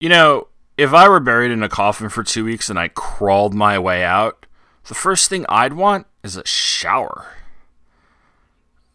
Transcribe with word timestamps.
You 0.00 0.08
know, 0.08 0.46
if 0.76 0.94
I 0.94 1.08
were 1.08 1.18
buried 1.18 1.50
in 1.50 1.64
a 1.64 1.68
coffin 1.68 2.08
for 2.08 2.22
two 2.22 2.44
weeks 2.44 2.70
and 2.70 2.78
I 2.78 2.86
crawled 2.86 3.52
my 3.52 3.80
way 3.80 4.04
out, 4.04 4.46
the 4.86 4.94
first 4.94 5.28
thing 5.28 5.44
I'd 5.48 5.72
want 5.72 6.06
is 6.22 6.36
a 6.36 6.46
shower. 6.46 7.26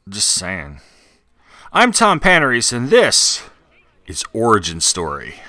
Just 0.07 0.29
saying. 0.29 0.79
I'm 1.73 1.91
Tom 1.91 2.21
Panarese, 2.21 2.71
and 2.71 2.89
this 2.89 3.43
is 4.07 4.23
Origin 4.31 4.79
Story. 4.79 5.41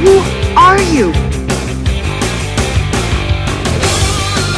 Who 0.00 0.18
are 0.56 0.82
you? 0.82 1.31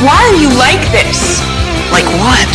Why 0.05 0.21
are 0.21 0.37
you 0.37 0.51
like 0.59 0.85
this? 0.93 1.41
Like 1.91 2.05
what? 2.21 2.53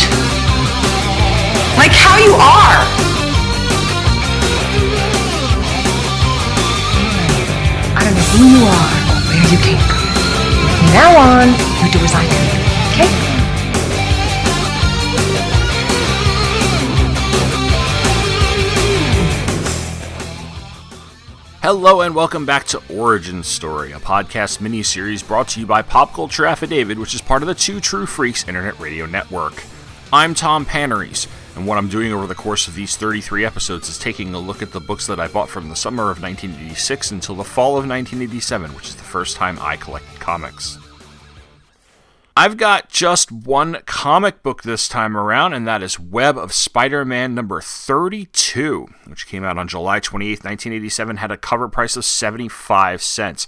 Like 1.76 1.90
how 1.90 2.16
you 2.16 2.34
are? 2.34 2.78
I 7.96 8.04
don't 8.04 8.14
know 8.14 8.28
who 8.30 8.44
you 8.54 8.62
are 8.70 8.90
or 9.10 9.18
where 9.26 9.42
you 9.50 9.58
came 9.66 9.82
from. 9.82 9.98
From 10.78 10.92
now 10.94 11.10
on, 11.18 11.48
you 11.82 11.90
do 11.90 11.98
as 12.04 12.14
I 12.14 12.22
you, 12.22 12.38
okay? 12.92 13.29
Hello 21.72 22.00
and 22.00 22.16
welcome 22.16 22.44
back 22.44 22.64
to 22.64 22.82
Origin 22.92 23.44
Story, 23.44 23.92
a 23.92 24.00
podcast 24.00 24.60
mini-series 24.60 25.22
brought 25.22 25.46
to 25.50 25.60
you 25.60 25.66
by 25.66 25.82
Pop 25.82 26.12
Culture 26.12 26.44
Affidavit, 26.44 26.98
which 26.98 27.14
is 27.14 27.20
part 27.20 27.42
of 27.42 27.46
the 27.46 27.54
Two 27.54 27.78
True 27.78 28.06
Freaks 28.06 28.48
Internet 28.48 28.80
Radio 28.80 29.06
Network. 29.06 29.62
I'm 30.12 30.34
Tom 30.34 30.66
Panarese, 30.66 31.28
and 31.54 31.68
what 31.68 31.78
I'm 31.78 31.88
doing 31.88 32.12
over 32.12 32.26
the 32.26 32.34
course 32.34 32.66
of 32.66 32.74
these 32.74 32.96
33 32.96 33.44
episodes 33.44 33.88
is 33.88 34.00
taking 34.00 34.34
a 34.34 34.40
look 34.40 34.62
at 34.62 34.72
the 34.72 34.80
books 34.80 35.06
that 35.06 35.20
I 35.20 35.28
bought 35.28 35.48
from 35.48 35.68
the 35.68 35.76
summer 35.76 36.10
of 36.10 36.20
1986 36.20 37.12
until 37.12 37.36
the 37.36 37.44
fall 37.44 37.78
of 37.78 37.88
1987, 37.88 38.74
which 38.74 38.88
is 38.88 38.96
the 38.96 39.04
first 39.04 39.36
time 39.36 39.56
I 39.60 39.76
collected 39.76 40.18
comics. 40.18 40.76
I've 42.40 42.56
got 42.56 42.88
just 42.88 43.30
one 43.30 43.82
comic 43.84 44.42
book 44.42 44.62
this 44.62 44.88
time 44.88 45.14
around, 45.14 45.52
and 45.52 45.68
that 45.68 45.82
is 45.82 46.00
Web 46.00 46.38
of 46.38 46.54
Spider 46.54 47.04
Man 47.04 47.34
number 47.34 47.60
32, 47.60 48.86
which 49.06 49.26
came 49.26 49.44
out 49.44 49.58
on 49.58 49.68
July 49.68 50.00
28, 50.00 50.42
1987, 50.42 51.18
had 51.18 51.30
a 51.30 51.36
cover 51.36 51.68
price 51.68 51.98
of 51.98 52.04
75 52.06 53.02
cents. 53.02 53.46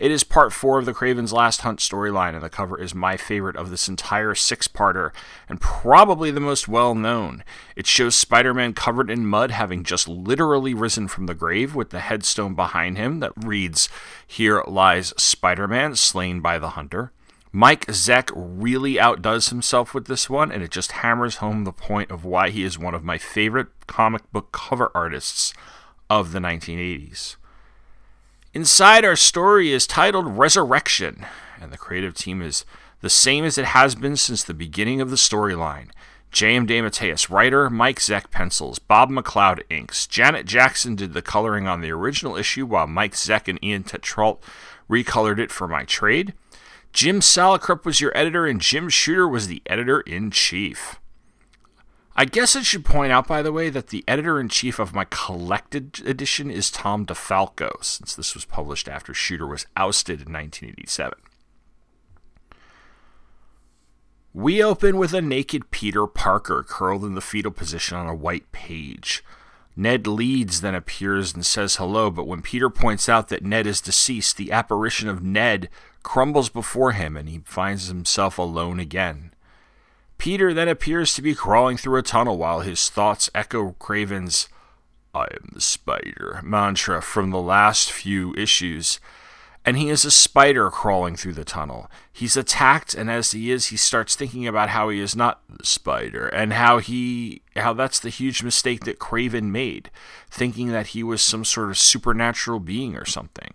It 0.00 0.10
is 0.10 0.24
part 0.24 0.52
four 0.52 0.80
of 0.80 0.86
the 0.86 0.92
Kraven's 0.92 1.32
Last 1.32 1.60
Hunt 1.60 1.78
storyline, 1.78 2.34
and 2.34 2.42
the 2.42 2.50
cover 2.50 2.76
is 2.80 2.96
my 2.96 3.16
favorite 3.16 3.54
of 3.54 3.70
this 3.70 3.86
entire 3.86 4.34
six 4.34 4.66
parter, 4.66 5.12
and 5.48 5.60
probably 5.60 6.32
the 6.32 6.40
most 6.40 6.66
well 6.66 6.96
known. 6.96 7.44
It 7.76 7.86
shows 7.86 8.16
Spider 8.16 8.52
Man 8.52 8.72
covered 8.72 9.08
in 9.08 9.24
mud, 9.24 9.52
having 9.52 9.84
just 9.84 10.08
literally 10.08 10.74
risen 10.74 11.06
from 11.06 11.26
the 11.26 11.34
grave, 11.34 11.76
with 11.76 11.90
the 11.90 12.00
headstone 12.00 12.56
behind 12.56 12.98
him 12.98 13.20
that 13.20 13.34
reads, 13.36 13.88
Here 14.26 14.64
lies 14.66 15.14
Spider 15.16 15.68
Man, 15.68 15.94
slain 15.94 16.40
by 16.40 16.58
the 16.58 16.70
hunter. 16.70 17.12
Mike 17.54 17.86
Zeck 17.88 18.30
really 18.34 18.98
outdoes 18.98 19.50
himself 19.50 19.92
with 19.92 20.06
this 20.06 20.30
one, 20.30 20.50
and 20.50 20.62
it 20.62 20.70
just 20.70 20.92
hammers 20.92 21.36
home 21.36 21.64
the 21.64 21.72
point 21.72 22.10
of 22.10 22.24
why 22.24 22.48
he 22.48 22.62
is 22.62 22.78
one 22.78 22.94
of 22.94 23.04
my 23.04 23.18
favorite 23.18 23.68
comic 23.86 24.22
book 24.32 24.52
cover 24.52 24.90
artists 24.94 25.52
of 26.08 26.32
the 26.32 26.38
1980s. 26.38 27.36
Inside, 28.54 29.04
our 29.04 29.16
story 29.16 29.70
is 29.70 29.86
titled 29.86 30.38
Resurrection, 30.38 31.26
and 31.60 31.70
the 31.70 31.78
creative 31.78 32.14
team 32.14 32.40
is 32.40 32.64
the 33.02 33.10
same 33.10 33.44
as 33.44 33.58
it 33.58 33.66
has 33.66 33.94
been 33.94 34.16
since 34.16 34.42
the 34.42 34.54
beginning 34.54 35.02
of 35.02 35.10
the 35.10 35.16
storyline. 35.16 35.90
J.M. 36.30 36.66
DeMatteis, 36.66 37.28
writer, 37.28 37.68
Mike 37.68 37.98
Zeck 37.98 38.30
pencils, 38.30 38.78
Bob 38.78 39.10
McLeod 39.10 39.60
inks. 39.68 40.06
Janet 40.06 40.46
Jackson 40.46 40.96
did 40.96 41.12
the 41.12 41.20
coloring 41.20 41.68
on 41.68 41.82
the 41.82 41.90
original 41.90 42.36
issue, 42.36 42.64
while 42.64 42.86
Mike 42.86 43.12
Zeck 43.12 43.46
and 43.46 43.62
Ian 43.62 43.84
Tetrault 43.84 44.42
recolored 44.88 45.38
it 45.38 45.50
for 45.50 45.68
my 45.68 45.84
trade. 45.84 46.32
Jim 46.92 47.20
Salicrup 47.20 47.84
was 47.84 48.00
your 48.00 48.16
editor, 48.16 48.46
and 48.46 48.60
Jim 48.60 48.88
Shooter 48.88 49.26
was 49.26 49.48
the 49.48 49.62
editor 49.66 50.00
in 50.00 50.30
chief. 50.30 51.00
I 52.14 52.26
guess 52.26 52.54
I 52.54 52.62
should 52.62 52.84
point 52.84 53.10
out, 53.10 53.26
by 53.26 53.40
the 53.40 53.52
way, 53.52 53.70
that 53.70 53.88
the 53.88 54.04
editor 54.06 54.38
in 54.38 54.50
chief 54.50 54.78
of 54.78 54.94
my 54.94 55.06
collected 55.08 56.02
edition 56.04 56.50
is 56.50 56.70
Tom 56.70 57.06
DeFalco, 57.06 57.82
since 57.82 58.14
this 58.14 58.34
was 58.34 58.44
published 58.44 58.86
after 58.88 59.14
Shooter 59.14 59.46
was 59.46 59.66
ousted 59.76 60.20
in 60.20 60.32
1987. 60.32 61.18
We 64.34 64.62
open 64.62 64.98
with 64.98 65.14
a 65.14 65.22
naked 65.22 65.70
Peter 65.70 66.06
Parker 66.06 66.62
curled 66.66 67.04
in 67.04 67.14
the 67.14 67.20
fetal 67.20 67.52
position 67.52 67.96
on 67.96 68.08
a 68.08 68.14
white 68.14 68.50
page. 68.52 69.24
Ned 69.74 70.06
Leeds 70.06 70.60
then 70.60 70.74
appears 70.74 71.34
and 71.34 71.44
says 71.44 71.76
hello, 71.76 72.10
but 72.10 72.26
when 72.26 72.42
Peter 72.42 72.68
points 72.68 73.08
out 73.08 73.28
that 73.28 73.44
Ned 73.44 73.66
is 73.66 73.80
deceased, 73.80 74.36
the 74.36 74.52
apparition 74.52 75.08
of 75.08 75.22
Ned 75.22 75.70
crumbles 76.02 76.48
before 76.48 76.92
him 76.92 77.16
and 77.16 77.28
he 77.28 77.40
finds 77.44 77.88
himself 77.88 78.38
alone 78.38 78.80
again. 78.80 79.32
Peter 80.18 80.54
then 80.54 80.68
appears 80.68 81.14
to 81.14 81.22
be 81.22 81.34
crawling 81.34 81.76
through 81.76 81.98
a 81.98 82.02
tunnel 82.02 82.38
while 82.38 82.60
his 82.60 82.88
thoughts 82.88 83.28
echo 83.34 83.74
Kraven's 83.80 84.48
I 85.14 85.24
am 85.24 85.50
the 85.52 85.60
spider 85.60 86.40
mantra 86.42 87.02
from 87.02 87.30
the 87.30 87.40
last 87.40 87.92
few 87.92 88.34
issues. 88.34 88.98
And 89.64 89.76
he 89.76 89.90
is 89.90 90.04
a 90.04 90.10
spider 90.10 90.70
crawling 90.70 91.14
through 91.16 91.34
the 91.34 91.44
tunnel. 91.44 91.88
He's 92.12 92.36
attacked, 92.36 92.94
and 92.94 93.08
as 93.08 93.30
he 93.30 93.52
is, 93.52 93.66
he 93.66 93.76
starts 93.76 94.16
thinking 94.16 94.46
about 94.46 94.70
how 94.70 94.88
he 94.88 94.98
is 94.98 95.14
not 95.14 95.40
the 95.48 95.64
spider, 95.64 96.26
and 96.26 96.52
how 96.52 96.78
he 96.78 97.42
how 97.54 97.72
that's 97.72 98.00
the 98.00 98.08
huge 98.08 98.42
mistake 98.42 98.84
that 98.84 98.98
Kraven 98.98 99.50
made, 99.50 99.90
thinking 100.28 100.72
that 100.72 100.88
he 100.88 101.04
was 101.04 101.22
some 101.22 101.44
sort 101.44 101.70
of 101.70 101.78
supernatural 101.78 102.58
being 102.58 102.96
or 102.96 103.04
something. 103.04 103.54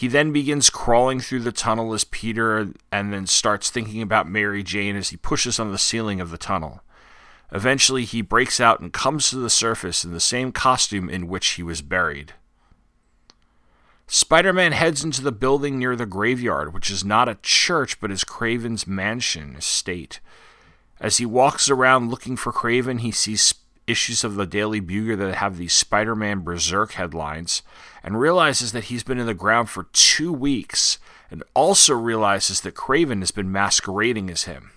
He 0.00 0.08
then 0.08 0.32
begins 0.32 0.70
crawling 0.70 1.20
through 1.20 1.40
the 1.40 1.52
tunnel 1.52 1.92
as 1.92 2.04
Peter 2.04 2.72
and 2.90 3.12
then 3.12 3.26
starts 3.26 3.68
thinking 3.68 4.00
about 4.00 4.26
Mary 4.26 4.62
Jane 4.62 4.96
as 4.96 5.10
he 5.10 5.18
pushes 5.18 5.60
on 5.60 5.72
the 5.72 5.76
ceiling 5.76 6.22
of 6.22 6.30
the 6.30 6.38
tunnel. 6.38 6.80
Eventually, 7.52 8.06
he 8.06 8.22
breaks 8.22 8.60
out 8.60 8.80
and 8.80 8.94
comes 8.94 9.28
to 9.28 9.36
the 9.36 9.50
surface 9.50 10.02
in 10.02 10.14
the 10.14 10.18
same 10.18 10.52
costume 10.52 11.10
in 11.10 11.28
which 11.28 11.46
he 11.48 11.62
was 11.62 11.82
buried. 11.82 12.32
Spider 14.06 14.54
Man 14.54 14.72
heads 14.72 15.04
into 15.04 15.20
the 15.20 15.32
building 15.32 15.78
near 15.78 15.94
the 15.94 16.06
graveyard, 16.06 16.72
which 16.72 16.90
is 16.90 17.04
not 17.04 17.28
a 17.28 17.38
church 17.42 18.00
but 18.00 18.10
is 18.10 18.24
Kraven's 18.24 18.86
mansion 18.86 19.54
estate. 19.54 20.20
As 20.98 21.18
he 21.18 21.26
walks 21.26 21.68
around 21.68 22.08
looking 22.08 22.38
for 22.38 22.54
Kraven, 22.54 23.00
he 23.00 23.10
sees 23.10 23.52
issues 23.90 24.24
of 24.24 24.36
the 24.36 24.46
Daily 24.46 24.80
Bugle 24.80 25.16
that 25.16 25.36
have 25.36 25.56
these 25.56 25.72
Spider 25.72 26.14
Man 26.14 26.40
Berserk 26.40 26.92
headlines 26.92 27.62
and 28.02 28.20
realizes 28.20 28.72
that 28.72 28.84
he's 28.84 29.02
been 29.02 29.18
in 29.18 29.26
the 29.26 29.34
ground 29.34 29.68
for 29.68 29.88
two 29.92 30.32
weeks 30.32 30.98
and 31.30 31.42
also 31.54 31.94
realizes 31.94 32.60
that 32.62 32.74
Kraven 32.74 33.20
has 33.20 33.30
been 33.30 33.52
masquerading 33.52 34.30
as 34.30 34.44
him. 34.44 34.72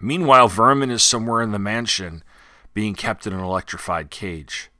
Meanwhile, 0.00 0.48
Vermin 0.48 0.90
is 0.90 1.02
somewhere 1.02 1.42
in 1.42 1.52
the 1.52 1.58
mansion 1.58 2.22
being 2.74 2.94
kept 2.94 3.26
in 3.26 3.32
an 3.32 3.40
electrified 3.40 4.10
cage. 4.10 4.70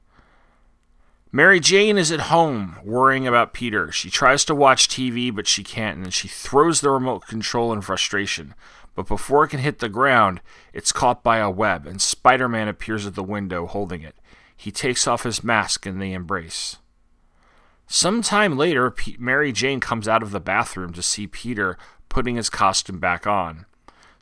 Mary 1.31 1.59
Jane 1.59 1.97
is 1.97 2.11
at 2.11 2.21
home 2.21 2.77
worrying 2.83 3.27
about 3.27 3.53
Peter. 3.53 3.91
She 3.91 4.09
tries 4.09 4.45
to 4.45 4.55
watch 4.55 4.87
TV, 4.87 5.33
but 5.33 5.47
she 5.47 5.63
can't, 5.63 5.97
and 5.97 6.13
she 6.13 6.27
throws 6.27 6.79
the 6.79 6.89
remote 6.89 7.27
control 7.27 7.73
in 7.73 7.81
frustration. 7.81 8.53
But 8.97 9.07
before 9.07 9.43
it 9.43 9.49
can 9.49 9.59
hit 9.59 9.77
the 9.77 9.89
ground, 9.89 10.41
it's 10.73 10.91
caught 10.91 11.23
by 11.23 11.37
a 11.37 11.51
web, 11.51 11.85
and 11.85 12.01
Spider 12.01 12.49
Man 12.49 12.67
appears 12.67 13.05
at 13.05 13.13
the 13.13 13.21
window 13.21 13.67
holding 13.67 14.01
it. 14.01 14.15
He 14.55 14.71
takes 14.71 15.05
off 15.05 15.21
his 15.21 15.43
mask 15.43 15.85
and 15.85 16.01
they 16.01 16.13
embrace. 16.13 16.77
Sometime 17.85 18.57
later, 18.57 18.91
Mary 19.19 19.51
Jane 19.51 19.79
comes 19.79 20.07
out 20.07 20.23
of 20.23 20.31
the 20.31 20.39
bathroom 20.39 20.93
to 20.93 21.03
see 21.03 21.27
Peter 21.27 21.77
putting 22.09 22.37
his 22.37 22.49
costume 22.49 22.97
back 22.97 23.27
on. 23.27 23.67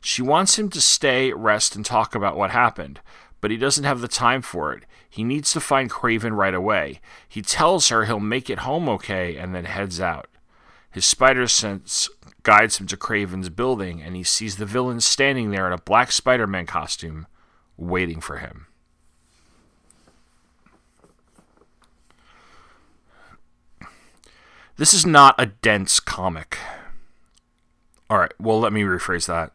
She 0.02 0.20
wants 0.20 0.58
him 0.58 0.68
to 0.68 0.80
stay, 0.82 1.32
rest, 1.32 1.74
and 1.74 1.84
talk 1.84 2.14
about 2.14 2.36
what 2.36 2.50
happened, 2.50 3.00
but 3.40 3.50
he 3.50 3.56
doesn't 3.56 3.84
have 3.84 4.02
the 4.02 4.08
time 4.08 4.42
for 4.42 4.74
it. 4.74 4.84
He 5.08 5.24
needs 5.24 5.54
to 5.54 5.60
find 5.60 5.90
Kraven 5.90 6.36
right 6.36 6.52
away. 6.52 7.00
He 7.26 7.40
tells 7.40 7.88
her 7.88 8.04
he'll 8.04 8.20
make 8.20 8.50
it 8.50 8.58
home 8.58 8.90
okay 8.90 9.38
and 9.38 9.54
then 9.54 9.64
heads 9.64 10.02
out. 10.02 10.28
His 10.96 11.04
spider 11.04 11.46
sense 11.46 12.08
guides 12.42 12.80
him 12.80 12.86
to 12.86 12.96
Kraven's 12.96 13.50
building, 13.50 14.00
and 14.00 14.16
he 14.16 14.22
sees 14.22 14.56
the 14.56 14.64
villain 14.64 15.02
standing 15.02 15.50
there 15.50 15.66
in 15.66 15.74
a 15.74 15.82
black 15.82 16.10
Spider 16.10 16.46
Man 16.46 16.64
costume, 16.64 17.26
waiting 17.76 18.18
for 18.18 18.38
him. 18.38 18.66
This 24.78 24.94
is 24.94 25.04
not 25.04 25.34
a 25.36 25.44
dense 25.44 26.00
comic. 26.00 26.56
Alright, 28.10 28.32
well, 28.40 28.58
let 28.58 28.72
me 28.72 28.80
rephrase 28.80 29.26
that. 29.26 29.52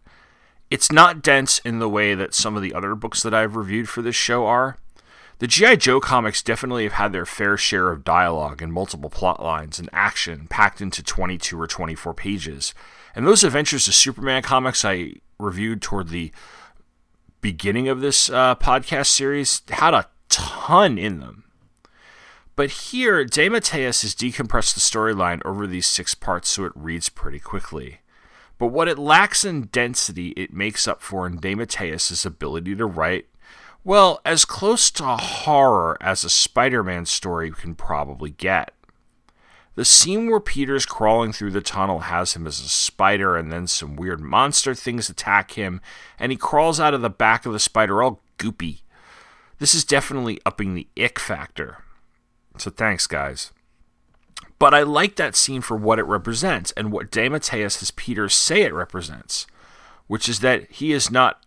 It's 0.70 0.92
not 0.92 1.24
dense 1.24 1.58
in 1.66 1.80
the 1.80 1.90
way 1.90 2.14
that 2.14 2.36
some 2.36 2.56
of 2.56 2.62
the 2.62 2.76
other 2.76 2.94
books 2.94 3.24
that 3.24 3.34
I've 3.34 3.56
reviewed 3.56 3.90
for 3.90 4.04
this 4.04 4.16
show 4.16 4.46
are. 4.46 4.78
The 5.42 5.48
G.I. 5.48 5.78
Joe 5.78 6.00
comics 6.00 6.44
definitely 6.44 6.84
have 6.84 6.94
had 6.94 7.14
their 7.14 7.26
fair 7.26 7.58
share 7.58 7.92
of 7.92 8.04
dialogue 8.04 8.62
and 8.62 8.72
multiple 8.72 9.10
plot 9.10 9.42
lines 9.42 9.80
and 9.80 9.90
action 9.92 10.46
packed 10.48 10.82
into 10.82 11.02
22 11.02 11.60
or 11.60 11.66
24 11.66 12.14
pages, 12.14 12.76
And 13.16 13.26
those 13.26 13.44
Adventures 13.44 13.88
of 13.88 13.96
Superman 13.96 14.44
comics 14.44 14.86
I 14.86 15.14
reviewed 15.40 15.82
toward 15.82 16.10
the 16.10 16.32
beginning 17.42 17.88
of 17.88 18.02
this 18.02 18.30
uh, 18.30 18.54
podcast 18.54 19.08
series 19.08 19.64
had 19.70 19.96
a 19.96 20.10
ton 20.30 21.00
in 21.00 21.22
them. 21.22 21.46
But 22.56 22.70
here, 22.70 23.26
DeMatteis 23.26 24.04
has 24.04 24.14
decompressed 24.14 24.76
the 24.76 24.80
storyline 24.80 25.42
over 25.44 25.66
these 25.66 25.88
six 25.88 26.14
parts 26.14 26.50
so 26.50 26.66
it 26.66 26.72
reads 26.76 27.10
pretty 27.10 27.40
quickly. 27.40 28.02
But 28.60 28.68
what 28.68 28.88
it 28.88 29.00
lacks 29.00 29.44
in 29.44 29.70
density, 29.72 30.36
it 30.38 30.54
makes 30.54 30.88
up 30.88 31.02
for 31.02 31.26
in 31.26 31.40
DeMatteis' 31.40 32.28
ability 32.28 32.76
to 32.76 32.86
write, 32.86 33.26
well, 33.84 34.22
as 34.26 34.46
close 34.46 34.92
to 34.92 35.04
horror 35.04 35.98
as 36.02 36.24
a 36.24 36.30
Spider 36.30 36.84
Man 36.84 37.06
story 37.06 37.52
can 37.52 37.76
probably 37.76 38.32
get. 38.32 38.74
The 39.76 39.86
scene 39.86 40.30
where 40.30 40.42
Peter's 40.42 40.86
crawling 40.86 41.32
through 41.32 41.52
the 41.52 41.62
tunnel 41.62 42.00
has 42.00 42.36
him 42.36 42.46
as 42.46 42.60
a 42.60 42.68
spider, 42.68 43.38
and 43.38 43.52
then 43.52 43.68
some 43.68 43.96
weird 43.96 44.20
monster 44.20 44.76
things 44.76 45.10
attack 45.10 45.52
him, 45.52 45.80
and 46.20 46.32
he 46.32 46.38
crawls 46.38 46.80
out 46.80 46.94
of 46.94 47.02
the 47.02 47.10
back 47.10 47.46
of 47.46 47.54
the 47.54 47.60
spider 47.60 48.04
all 48.04 48.22
goopy. 48.38 48.82
This 49.60 49.74
is 49.74 49.86
definitely 49.86 50.40
upping 50.46 50.74
the 50.74 50.88
ick 51.02 51.20
factor. 51.20 51.84
So 52.58 52.70
thanks, 52.70 53.08
guys. 53.08 53.54
But 54.60 54.74
I 54.74 54.84
like 54.84 55.16
that 55.16 55.36
scene 55.36 55.62
for 55.62 55.78
what 55.78 56.00
it 56.00 56.04
represents 56.04 56.72
and 56.74 56.92
what 56.92 57.10
DeMatteis 57.10 57.80
has 57.80 57.92
Peter 57.92 58.28
say 58.28 58.64
it 58.64 58.74
represents, 58.74 59.48
which 60.08 60.28
is 60.28 60.42
that 60.42 60.70
he 60.70 60.92
is 60.92 61.10
not 61.10 61.44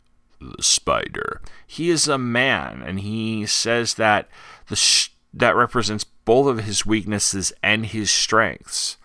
the 0.57 0.63
spider. 0.63 1.41
He 1.67 1.91
is 1.91 2.09
a 2.09 2.19
man, 2.19 2.83
and 2.85 3.01
he 3.01 3.47
says 3.47 3.95
that 3.95 4.29
the 4.69 4.77
sh- 4.77 5.11
that 5.33 5.57
represents 5.57 6.05
both 6.05 6.47
of 6.47 6.65
his 6.65 6.87
weaknesses 6.87 7.53
and 7.63 7.87
his 7.87 8.11
strengths. 8.11 8.97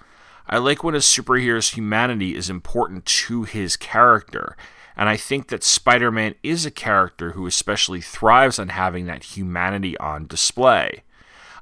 I 0.47 0.57
like 0.57 0.83
when 0.83 0.95
a 0.95 0.99
superhero's 0.99 1.71
humanity 1.71 2.35
is 2.35 2.49
important 2.49 3.05
to 3.05 3.43
his 3.43 3.77
character, 3.77 4.55
and 4.97 5.07
I 5.07 5.15
think 5.15 5.47
that 5.47 5.63
Spider 5.63 6.11
Man 6.11 6.35
is 6.43 6.65
a 6.65 6.71
character 6.71 7.31
who 7.31 7.45
especially 7.47 8.01
thrives 8.01 8.59
on 8.59 8.69
having 8.69 9.05
that 9.05 9.23
humanity 9.23 9.97
on 9.97 10.27
display. 10.27 11.03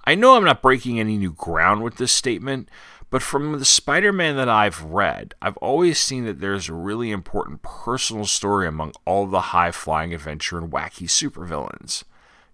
I 0.06 0.15
know 0.15 0.35
I'm 0.35 0.45
not 0.45 0.62
breaking 0.62 1.00
any 1.00 1.18
new 1.18 1.33
ground 1.33 1.83
with 1.83 1.97
this 1.97 2.13
statement, 2.13 2.69
but 3.09 3.21
from 3.21 3.57
the 3.57 3.65
Spider 3.65 4.12
Man 4.12 4.36
that 4.36 4.50
I've 4.50 4.83
read, 4.83 5.33
I've 5.42 5.57
always 5.57 6.00
seen 6.00 6.25
that 6.25 6.39
there's 6.39 6.68
a 6.68 6.74
really 6.74 7.12
important 7.12 7.62
personal 7.62 8.25
story 8.25 8.68
among 8.68 8.94
all 9.06 9.25
the 9.27 9.39
high 9.39 9.71
flying 9.71 10.13
adventure 10.13 10.57
and 10.57 10.71
wacky 10.71 11.07
supervillains. 11.07 12.04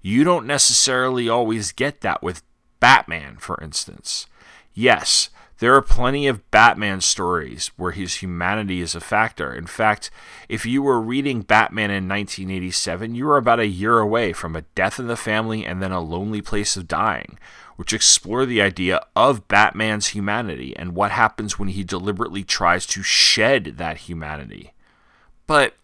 You 0.01 0.23
don't 0.23 0.45
necessarily 0.45 1.27
always 1.27 1.71
get 1.71 2.01
that 2.01 2.21
with 2.21 2.43
Batman, 2.79 3.37
for 3.37 3.59
instance. 3.63 4.27
Yes, 4.73 5.29
there 5.59 5.73
are 5.75 5.81
plenty 5.81 6.27
of 6.27 6.51
Batman 6.51 6.99
stories 6.99 7.71
where 7.77 7.91
his 7.91 8.15
humanity 8.15 8.81
is 8.81 8.95
a 8.95 8.99
factor. 8.99 9.53
In 9.53 9.65
fact, 9.65 10.11
if 10.49 10.65
you 10.65 10.83
were 10.83 10.99
reading 10.99 11.41
Batman 11.41 11.89
in 11.89 12.09
1987, 12.09 13.15
you 13.15 13.25
were 13.25 13.37
about 13.37 13.61
a 13.61 13.67
year 13.67 13.99
away 13.99 14.33
from 14.33 14.55
a 14.57 14.63
death 14.75 14.99
in 14.99 15.07
the 15.07 15.15
family 15.15 15.65
and 15.65 15.81
then 15.81 15.93
a 15.93 16.01
lonely 16.01 16.41
place 16.41 16.75
of 16.75 16.87
dying, 16.87 17.39
which 17.75 17.93
explore 17.93 18.45
the 18.45 18.61
idea 18.61 19.01
of 19.15 19.47
Batman's 19.47 20.07
humanity 20.07 20.75
and 20.77 20.95
what 20.95 21.11
happens 21.11 21.57
when 21.57 21.69
he 21.69 21.83
deliberately 21.83 22.43
tries 22.43 22.85
to 22.87 23.03
shed 23.03 23.75
that 23.77 23.97
humanity. 23.97 24.73
But 25.47 25.75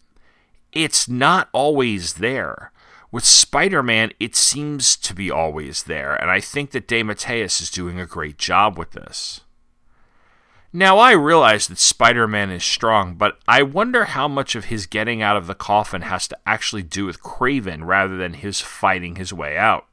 it's 0.72 1.08
not 1.08 1.48
always 1.52 2.14
there. 2.14 2.72
With 3.12 3.24
Spider 3.24 3.82
Man, 3.82 4.12
it 4.20 4.36
seems 4.36 4.96
to 4.98 5.14
be 5.14 5.30
always 5.30 5.82
there, 5.82 6.14
and 6.14 6.30
I 6.30 6.38
think 6.40 6.70
that 6.70 6.86
DeMatteis 6.86 7.60
is 7.60 7.70
doing 7.70 7.98
a 7.98 8.06
great 8.06 8.38
job 8.38 8.78
with 8.78 8.92
this. 8.92 9.40
Now, 10.72 10.98
I 10.98 11.12
realize 11.12 11.66
that 11.66 11.78
Spider 11.78 12.28
Man 12.28 12.52
is 12.52 12.62
strong, 12.62 13.14
but 13.14 13.38
I 13.48 13.64
wonder 13.64 14.04
how 14.04 14.28
much 14.28 14.54
of 14.54 14.66
his 14.66 14.86
getting 14.86 15.20
out 15.20 15.36
of 15.36 15.48
the 15.48 15.56
coffin 15.56 16.02
has 16.02 16.28
to 16.28 16.38
actually 16.46 16.84
do 16.84 17.06
with 17.06 17.20
Kraven 17.20 17.84
rather 17.84 18.16
than 18.16 18.34
his 18.34 18.60
fighting 18.60 19.16
his 19.16 19.32
way 19.32 19.58
out. 19.58 19.86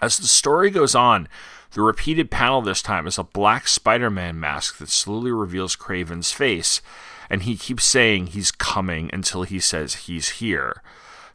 As 0.00 0.18
the 0.18 0.26
story 0.26 0.70
goes 0.70 0.94
on, 0.94 1.28
the 1.72 1.82
repeated 1.82 2.30
panel 2.30 2.62
this 2.62 2.82
time 2.82 3.06
is 3.06 3.18
a 3.18 3.24
black 3.24 3.66
Spider 3.68 4.10
Man 4.10 4.38
mask 4.38 4.78
that 4.78 4.88
slowly 4.88 5.32
reveals 5.32 5.76
Kraven's 5.76 6.32
face, 6.32 6.80
and 7.28 7.42
he 7.42 7.56
keeps 7.56 7.84
saying 7.84 8.28
he's 8.28 8.52
coming 8.52 9.10
until 9.12 9.42
he 9.42 9.58
says 9.58 9.94
he's 10.06 10.40
here. 10.40 10.82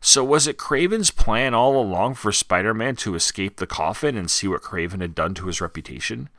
So, 0.01 0.23
was 0.23 0.47
it 0.47 0.57
Kraven's 0.57 1.11
plan 1.11 1.53
all 1.53 1.79
along 1.79 2.15
for 2.15 2.31
Spider 2.31 2.73
Man 2.73 2.95
to 2.97 3.15
escape 3.15 3.57
the 3.57 3.67
coffin 3.67 4.15
and 4.15 4.31
see 4.31 4.47
what 4.47 4.61
Kraven 4.61 5.01
had 5.01 5.13
done 5.13 5.33
to 5.35 5.47
his 5.47 5.59
reputation? 5.59 6.29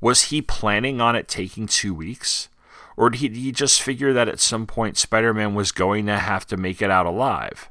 Was 0.00 0.24
he 0.24 0.42
planning 0.42 1.00
on 1.00 1.16
it 1.16 1.26
taking 1.26 1.66
two 1.66 1.94
weeks? 1.94 2.48
Or 2.94 3.10
did 3.10 3.36
he 3.36 3.52
just 3.52 3.80
figure 3.80 4.12
that 4.12 4.28
at 4.28 4.40
some 4.40 4.66
point 4.66 4.98
Spider 4.98 5.32
Man 5.32 5.54
was 5.54 5.72
going 5.72 6.06
to 6.06 6.18
have 6.18 6.46
to 6.48 6.56
make 6.56 6.82
it 6.82 6.90
out 6.90 7.06
alive? 7.06 7.70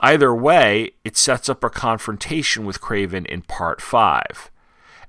Either 0.00 0.34
way, 0.34 0.92
it 1.04 1.16
sets 1.16 1.48
up 1.48 1.64
a 1.64 1.70
confrontation 1.70 2.64
with 2.64 2.80
Kraven 2.80 3.26
in 3.26 3.42
part 3.42 3.80
5. 3.80 4.50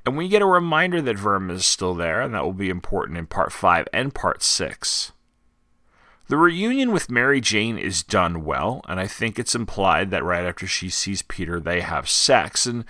And 0.05 0.17
we 0.17 0.27
get 0.27 0.41
a 0.41 0.47
reminder 0.47 1.01
that 1.01 1.17
Vermin 1.17 1.55
is 1.55 1.65
still 1.65 1.93
there, 1.93 2.21
and 2.21 2.33
that 2.33 2.43
will 2.43 2.53
be 2.53 2.69
important 2.69 3.17
in 3.17 3.27
part 3.27 3.51
5 3.51 3.87
and 3.93 4.15
part 4.15 4.41
6. 4.41 5.11
The 6.27 6.37
reunion 6.37 6.91
with 6.91 7.09
Mary 7.09 7.41
Jane 7.41 7.77
is 7.77 8.03
done 8.03 8.45
well, 8.45 8.81
and 8.87 8.99
I 8.99 9.07
think 9.07 9.37
it's 9.37 9.55
implied 9.55 10.11
that 10.11 10.23
right 10.23 10.45
after 10.45 10.67
she 10.67 10.89
sees 10.89 11.21
Peter, 11.23 11.59
they 11.59 11.81
have 11.81 12.09
sex, 12.09 12.65
and 12.65 12.85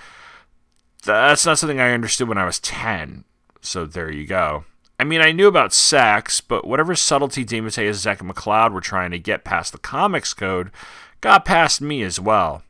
that's 1.04 1.46
not 1.46 1.58
something 1.58 1.80
I 1.80 1.94
understood 1.94 2.28
when 2.28 2.38
I 2.38 2.46
was 2.46 2.60
10. 2.60 3.24
So 3.62 3.86
there 3.86 4.12
you 4.12 4.26
go. 4.26 4.66
I 5.00 5.06
mean, 5.06 5.22
I 5.22 5.32
knew 5.32 5.48
about 5.48 5.72
sex, 5.72 6.42
but 6.42 6.68
whatever 6.68 6.94
subtlety 6.96 7.46
DeMatteis, 7.46 7.92
Zeck, 7.92 8.20
and 8.20 8.30
McLeod 8.30 8.74
were 8.74 8.82
trying 8.82 9.12
to 9.12 9.20
get 9.20 9.46
past 9.46 9.72
the 9.72 9.78
comics 9.78 10.34
code 10.34 10.72
got 11.22 11.46
past 11.46 11.82
me 11.82 12.04
as 12.04 12.20
well. 12.20 12.64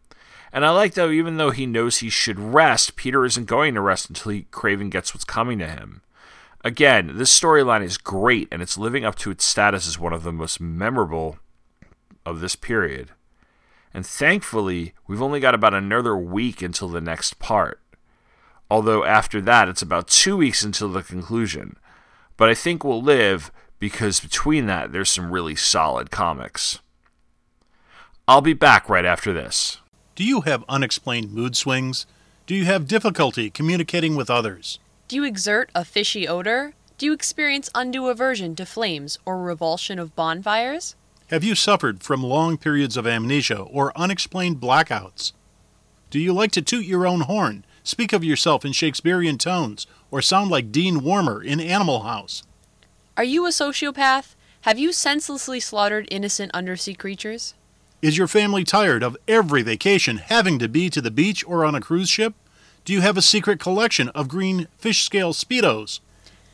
And 0.52 0.66
I 0.66 0.72
like 0.72 0.94
though, 0.94 1.12
even 1.12 1.38
though 1.38 1.52
he 1.52 1.66
knows 1.66 1.98
he 1.98 2.10
should 2.10 2.40
rest, 2.40 2.96
Peter 2.96 3.26
isn't 3.26 3.46
going 3.46 3.76
to 3.76 3.82
rest 3.82 4.10
until 4.10 4.32
he, 4.32 4.44
Kraven 4.52 4.90
gets 4.90 5.14
what's 5.14 5.24
coming 5.24 5.60
to 5.60 5.68
him. 5.68 6.02
Again, 6.64 7.18
this 7.18 7.38
storyline 7.38 7.84
is 7.84 7.98
great, 7.98 8.50
and 8.52 8.62
it's 8.62 8.78
living 8.78 9.06
up 9.06 9.16
to 9.16 9.32
its 9.32 9.46
status 9.46 9.88
as 9.88 9.98
one 9.98 10.12
of 10.12 10.24
the 10.24 10.34
most 10.34 10.60
memorable 10.60 11.40
of 12.26 12.42
this 12.42 12.56
period. 12.56 13.12
And 13.94 14.06
thankfully, 14.06 14.94
we've 15.08 15.22
only 15.22 15.40
got 15.40 15.56
about 15.56 15.74
another 15.74 16.18
week 16.18 16.62
until 16.62 16.90
the 16.90 17.02
next 17.02 17.40
part. 17.40 17.80
Although 18.70 19.04
after 19.04 19.42
that, 19.42 19.70
it's 19.70 19.82
about 19.82 20.08
two 20.08 20.38
weeks 20.38 20.64
until 20.64 20.90
the 20.90 21.02
conclusion. 21.02 21.78
But 22.38 22.50
I 22.50 22.54
think 22.54 22.84
we'll 22.84 23.02
live 23.02 23.52
because 23.80 24.20
between 24.20 24.66
that, 24.68 24.92
there's 24.92 25.10
some 25.10 25.32
really 25.32 25.56
solid 25.56 26.12
comics. 26.12 26.80
I'll 28.30 28.42
be 28.42 28.54
back 28.54 28.88
right 28.88 29.06
after 29.06 29.34
this. 29.34 29.80
Do 30.14 30.24
you 30.24 30.42
have 30.42 30.64
unexplained 30.70 31.34
mood 31.34 31.58
swings? 31.58 32.06
Do 32.46 32.54
you 32.54 32.66
have 32.66 32.88
difficulty 32.88 33.50
communicating 33.50 34.16
with 34.16 34.30
others? 34.30 34.78
Do 35.08 35.16
you 35.16 35.24
exert 35.24 35.72
a 35.74 35.84
fishy 35.84 36.28
odor? 36.28 36.74
Do 37.00 37.08
you 37.08 37.12
experience 37.12 37.72
undue 37.74 38.08
aversion 38.08 38.56
to 38.58 38.68
flames 38.68 39.18
or 39.26 39.42
revulsion 39.42 39.98
of 39.98 40.16
bonfires? 40.16 40.96
Have 41.32 41.44
you 41.44 41.56
suffered 41.56 42.04
from 42.04 42.22
long 42.22 42.60
periods 42.60 42.98
of 42.98 43.08
amnesia 43.08 43.62
or 43.62 43.98
unexplained 43.98 44.58
blackouts? 44.58 45.34
Do 46.12 46.20
you 46.20 46.32
like 46.32 46.52
to 46.52 46.62
toot 46.62 46.86
your 46.86 47.08
own 47.08 47.22
horn, 47.22 47.66
speak 47.82 48.14
of 48.14 48.24
yourself 48.24 48.64
in 48.64 48.74
Shakespearean 48.74 49.40
tones, 49.40 49.88
or 50.12 50.22
sound 50.22 50.52
like 50.52 50.72
Dean 50.72 51.00
Wormer 51.00 51.44
in 51.44 51.60
Animal 51.60 52.02
House? 52.02 52.44
Are 53.18 53.24
you 53.24 53.48
a 53.48 53.50
sociopath? 53.50 54.36
Have 54.62 54.78
you 54.78 54.94
senselessly 54.94 55.60
slaughtered 55.60 56.08
innocent 56.12 56.52
undersea 56.54 56.94
creatures? 56.94 57.56
Is 58.02 58.18
your 58.18 58.28
family 58.28 58.64
tired 58.64 59.04
of 59.04 59.18
every 59.28 59.62
vacation 59.62 60.20
having 60.20 60.58
to 60.60 60.70
be 60.70 60.90
to 60.90 61.02
the 61.02 61.12
beach 61.12 61.44
or 61.46 61.66
on 61.66 61.76
a 61.76 61.82
cruise 61.82 62.10
ship? 62.10 62.34
Do 62.86 62.94
you 62.94 63.02
have 63.02 63.18
a 63.18 63.22
secret 63.22 63.60
collection 63.60 64.08
of 64.10 64.30
green 64.30 64.70
fish 64.78 65.04
scale 65.04 65.34
Speedos? 65.34 66.00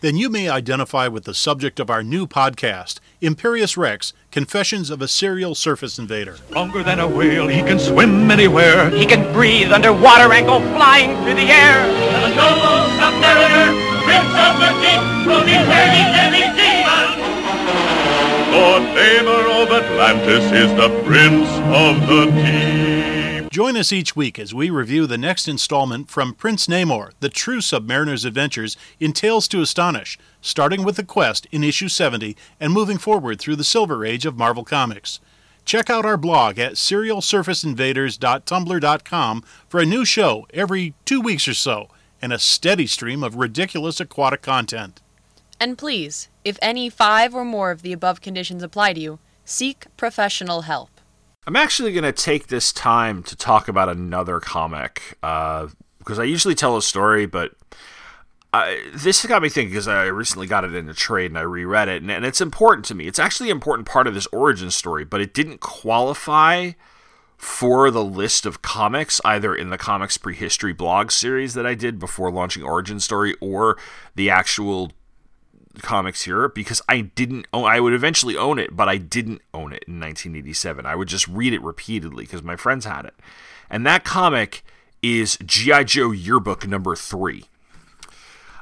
Then 0.02 0.18
you 0.18 0.28
may 0.28 0.50
identify 0.50 1.08
with 1.08 1.26
the 1.26 1.36
subject 1.36 1.80
of 1.80 1.92
our 1.92 2.02
new 2.02 2.26
podcast, 2.26 3.00
Imperious 3.22 3.78
Rex 3.78 4.12
Confessions 4.32 4.90
of 4.90 5.04
a 5.04 5.08
Serial 5.08 5.54
Surface 5.54 6.00
Invader. 6.00 6.38
Longer 6.50 6.82
than 6.82 7.00
a 7.00 7.08
whale, 7.08 7.48
he 7.48 7.62
can 7.62 7.78
swim 7.78 8.32
anywhere. 8.32 8.90
He 8.90 9.06
can 9.06 9.32
breathe 9.32 9.72
underwater 9.72 10.34
and 10.34 10.48
go 10.48 10.60
flying 10.74 11.16
through 11.24 11.36
the 11.36 11.50
air. 11.52 11.78
And 11.78 12.24
The 12.24 12.36
noble 12.36 12.90
submariner, 12.98 13.70
prince 14.02 14.34
of 14.34 14.54
the 14.58 14.72
deep, 14.82 15.02
will 15.28 15.46
be 15.46 15.54
ready 15.54 16.02
any 16.26 16.42
demon. 16.58 17.35
Lord 18.56 19.70
of 19.70 19.72
Atlantis 19.72 20.52
is 20.52 20.72
the 20.76 20.90
prince 21.04 21.50
of 21.76 22.08
the 22.08 22.26
deep. 22.32 23.52
Join 23.52 23.78
us 23.78 23.92
each 23.92 24.16
week 24.16 24.38
as 24.38 24.54
we 24.54 24.70
review 24.70 25.08
the 25.08 25.18
next 25.18 25.48
installment 25.48 26.10
from 26.10 26.34
Prince 26.34 26.68
Namor, 26.68 27.12
the 27.20 27.30
true 27.30 27.62
submariner's 27.62 28.26
adventures 28.26 28.78
in 29.00 29.14
Tales 29.14 29.48
to 29.48 29.62
Astonish, 29.62 30.20
starting 30.42 30.84
with 30.84 30.98
the 30.98 31.04
quest 31.04 31.48
in 31.52 31.64
issue 31.64 31.90
70 31.90 32.36
and 32.60 32.74
moving 32.74 32.98
forward 32.98 33.40
through 33.40 33.56
the 33.56 33.64
Silver 33.64 34.06
Age 34.06 34.26
of 34.26 34.38
Marvel 34.38 34.64
Comics. 34.64 35.20
Check 35.64 35.90
out 35.90 36.06
our 36.06 36.18
blog 36.18 36.60
at 36.60 36.74
serialsurfaceinvaders.tumblr.com 36.74 39.44
for 39.68 39.80
a 39.80 39.86
new 39.86 40.06
show 40.06 40.48
every 40.54 40.94
two 41.06 41.22
weeks 41.22 41.48
or 41.48 41.54
so 41.54 41.90
and 42.22 42.32
a 42.32 42.40
steady 42.40 42.88
stream 42.88 43.24
of 43.24 43.36
ridiculous 43.36 44.00
aquatic 44.00 44.42
content. 44.42 45.02
And 45.60 45.78
please, 45.78 46.30
if 46.44 46.60
any 46.62 46.90
five 46.90 47.34
or 47.34 47.46
more 47.46 47.72
of 47.72 47.82
the 47.82 47.94
above 47.94 48.22
conditions 48.22 48.64
apply 48.64 48.94
to 48.94 49.00
you, 49.00 49.20
seek 49.46 49.86
professional 49.98 50.62
help. 50.62 50.90
I'm 51.48 51.56
actually 51.56 51.94
going 51.94 52.04
to 52.04 52.12
take 52.12 52.48
this 52.48 52.74
time 52.74 53.22
to 53.24 53.36
talk 53.36 53.68
about 53.68 53.88
another 53.88 54.40
comic 54.40 55.18
uh, 55.22 55.68
because 56.00 56.20
I 56.20 56.24
usually 56.24 56.56
tell 56.56 56.76
a 56.76 56.82
story, 56.82 57.26
but 57.26 57.52
I, 58.52 58.90
this 58.94 59.26
got 59.26 59.42
me 59.42 59.50
thinking 59.50 59.72
because 59.72 59.88
I 59.88 60.06
recently 60.06 60.48
got 60.48 60.64
it 60.64 60.74
in 60.74 60.88
a 60.88 60.94
trade 60.94 61.32
and 61.32 61.38
I 61.38 61.42
reread 61.42 61.88
it, 61.88 62.02
and, 62.02 62.10
and 62.10 62.26
it's 62.26 62.42
important 62.42 62.86
to 62.86 62.96
me. 62.96 63.06
It's 63.06 63.20
actually 63.20 63.50
an 63.50 63.58
important 63.58 63.88
part 63.88 64.08
of 64.08 64.14
this 64.14 64.28
origin 64.28 64.72
story, 64.72 65.04
but 65.04 65.22
it 65.22 65.34
didn't 65.34 65.60
qualify 65.60 66.72
for 67.38 67.92
the 67.92 68.04
list 68.04 68.46
of 68.46 68.62
comics 68.62 69.20
either 69.26 69.54
in 69.54 69.70
the 69.70 69.78
comics 69.78 70.18
prehistory 70.18 70.74
blog 70.74 71.12
series 71.12 71.54
that 71.54 71.66
I 71.66 71.76
did 71.76 72.00
before 72.00 72.32
launching 72.32 72.64
Origin 72.64 73.00
Story 73.00 73.36
or 73.42 73.78
the 74.16 74.30
actual 74.30 74.92
comics 75.82 76.24
here 76.24 76.50
because 76.50 76.82
I 76.88 77.02
didn't 77.02 77.48
own 77.54 77.66
I 77.66 77.80
would 77.80 77.94
eventually 77.94 78.38
own 78.38 78.60
it, 78.60 78.76
but 78.76 78.90
I 78.90 78.98
didn't 78.98 79.42
own 79.54 79.74
it 79.74 79.84
in 79.88 80.00
1987. 80.00 80.86
I 80.86 80.96
would 80.96 81.08
just 81.08 81.28
read 81.28 81.54
it 81.54 81.62
repeatedly 81.62 82.26
because 82.26 82.44
my 82.44 82.56
friends 82.56 82.86
had 82.86 83.06
it. 83.06 83.16
And 83.70 83.86
that 83.86 84.04
comic 84.04 84.64
is 85.02 85.38
G.I. 85.46 85.84
Joe 85.86 86.12
Yearbook 86.12 86.68
number 86.68 86.96
3. 86.96 87.46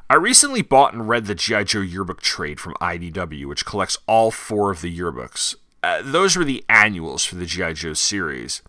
I 0.08 0.16
recently 0.16 0.62
bought 0.62 0.92
and 0.92 1.08
read 1.08 1.24
the 1.26 1.34
G.I. 1.34 1.64
Joe 1.64 1.80
yearbook 1.80 2.20
trade 2.20 2.60
from 2.60 2.74
IDW, 2.74 3.46
which 3.46 3.64
collects 3.64 3.96
all 4.06 4.30
four 4.30 4.70
of 4.70 4.82
the 4.82 4.96
yearbooks. 4.96 5.54
Uh, 5.82 6.02
those 6.04 6.36
were 6.36 6.44
the 6.44 6.64
annuals 6.68 7.24
for 7.24 7.36
the 7.36 7.46
G.I. 7.46 7.72
Joe 7.72 7.94
series. 7.94 8.60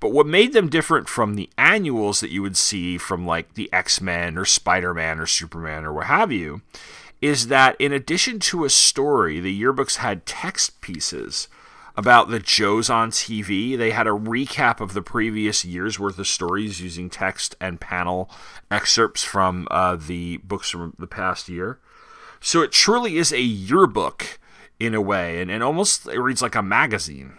But 0.00 0.12
what 0.12 0.26
made 0.26 0.54
them 0.54 0.70
different 0.70 1.06
from 1.06 1.34
the 1.34 1.50
annuals 1.58 2.20
that 2.20 2.30
you 2.30 2.40
would 2.40 2.56
see 2.56 2.96
from 2.96 3.26
like 3.26 3.54
the 3.54 3.70
X 3.72 4.00
Men 4.00 4.38
or 4.38 4.46
Spider 4.46 4.94
Man 4.94 5.20
or 5.20 5.26
Superman 5.26 5.84
or 5.84 5.92
what 5.92 6.06
have 6.06 6.32
you 6.32 6.62
is 7.20 7.48
that 7.48 7.76
in 7.78 7.92
addition 7.92 8.38
to 8.38 8.64
a 8.64 8.70
story, 8.70 9.40
the 9.40 9.60
yearbooks 9.60 9.96
had 9.96 10.26
text 10.26 10.80
pieces 10.80 11.48
about 11.96 12.30
the 12.30 12.40
Joes 12.40 12.88
on 12.88 13.10
TV. 13.10 13.76
They 13.76 13.90
had 13.90 14.06
a 14.06 14.10
recap 14.10 14.80
of 14.80 14.94
the 14.94 15.02
previous 15.02 15.64
year's 15.64 15.98
worth 15.98 16.18
of 16.18 16.26
stories 16.26 16.80
using 16.80 17.10
text 17.10 17.56
and 17.60 17.80
panel 17.80 18.30
excerpts 18.70 19.22
from 19.22 19.68
uh, 19.70 19.96
the 19.96 20.38
books 20.38 20.70
from 20.70 20.94
the 20.98 21.06
past 21.06 21.48
year. 21.48 21.78
So 22.40 22.62
it 22.62 22.72
truly 22.72 23.18
is 23.18 23.32
a 23.32 23.40
yearbook 23.40 24.38
in 24.78 24.94
a 24.94 25.00
way, 25.00 25.42
and, 25.42 25.50
and 25.50 25.62
almost 25.62 26.06
it 26.06 26.18
reads 26.18 26.40
like 26.40 26.54
a 26.54 26.62
magazine. 26.62 27.34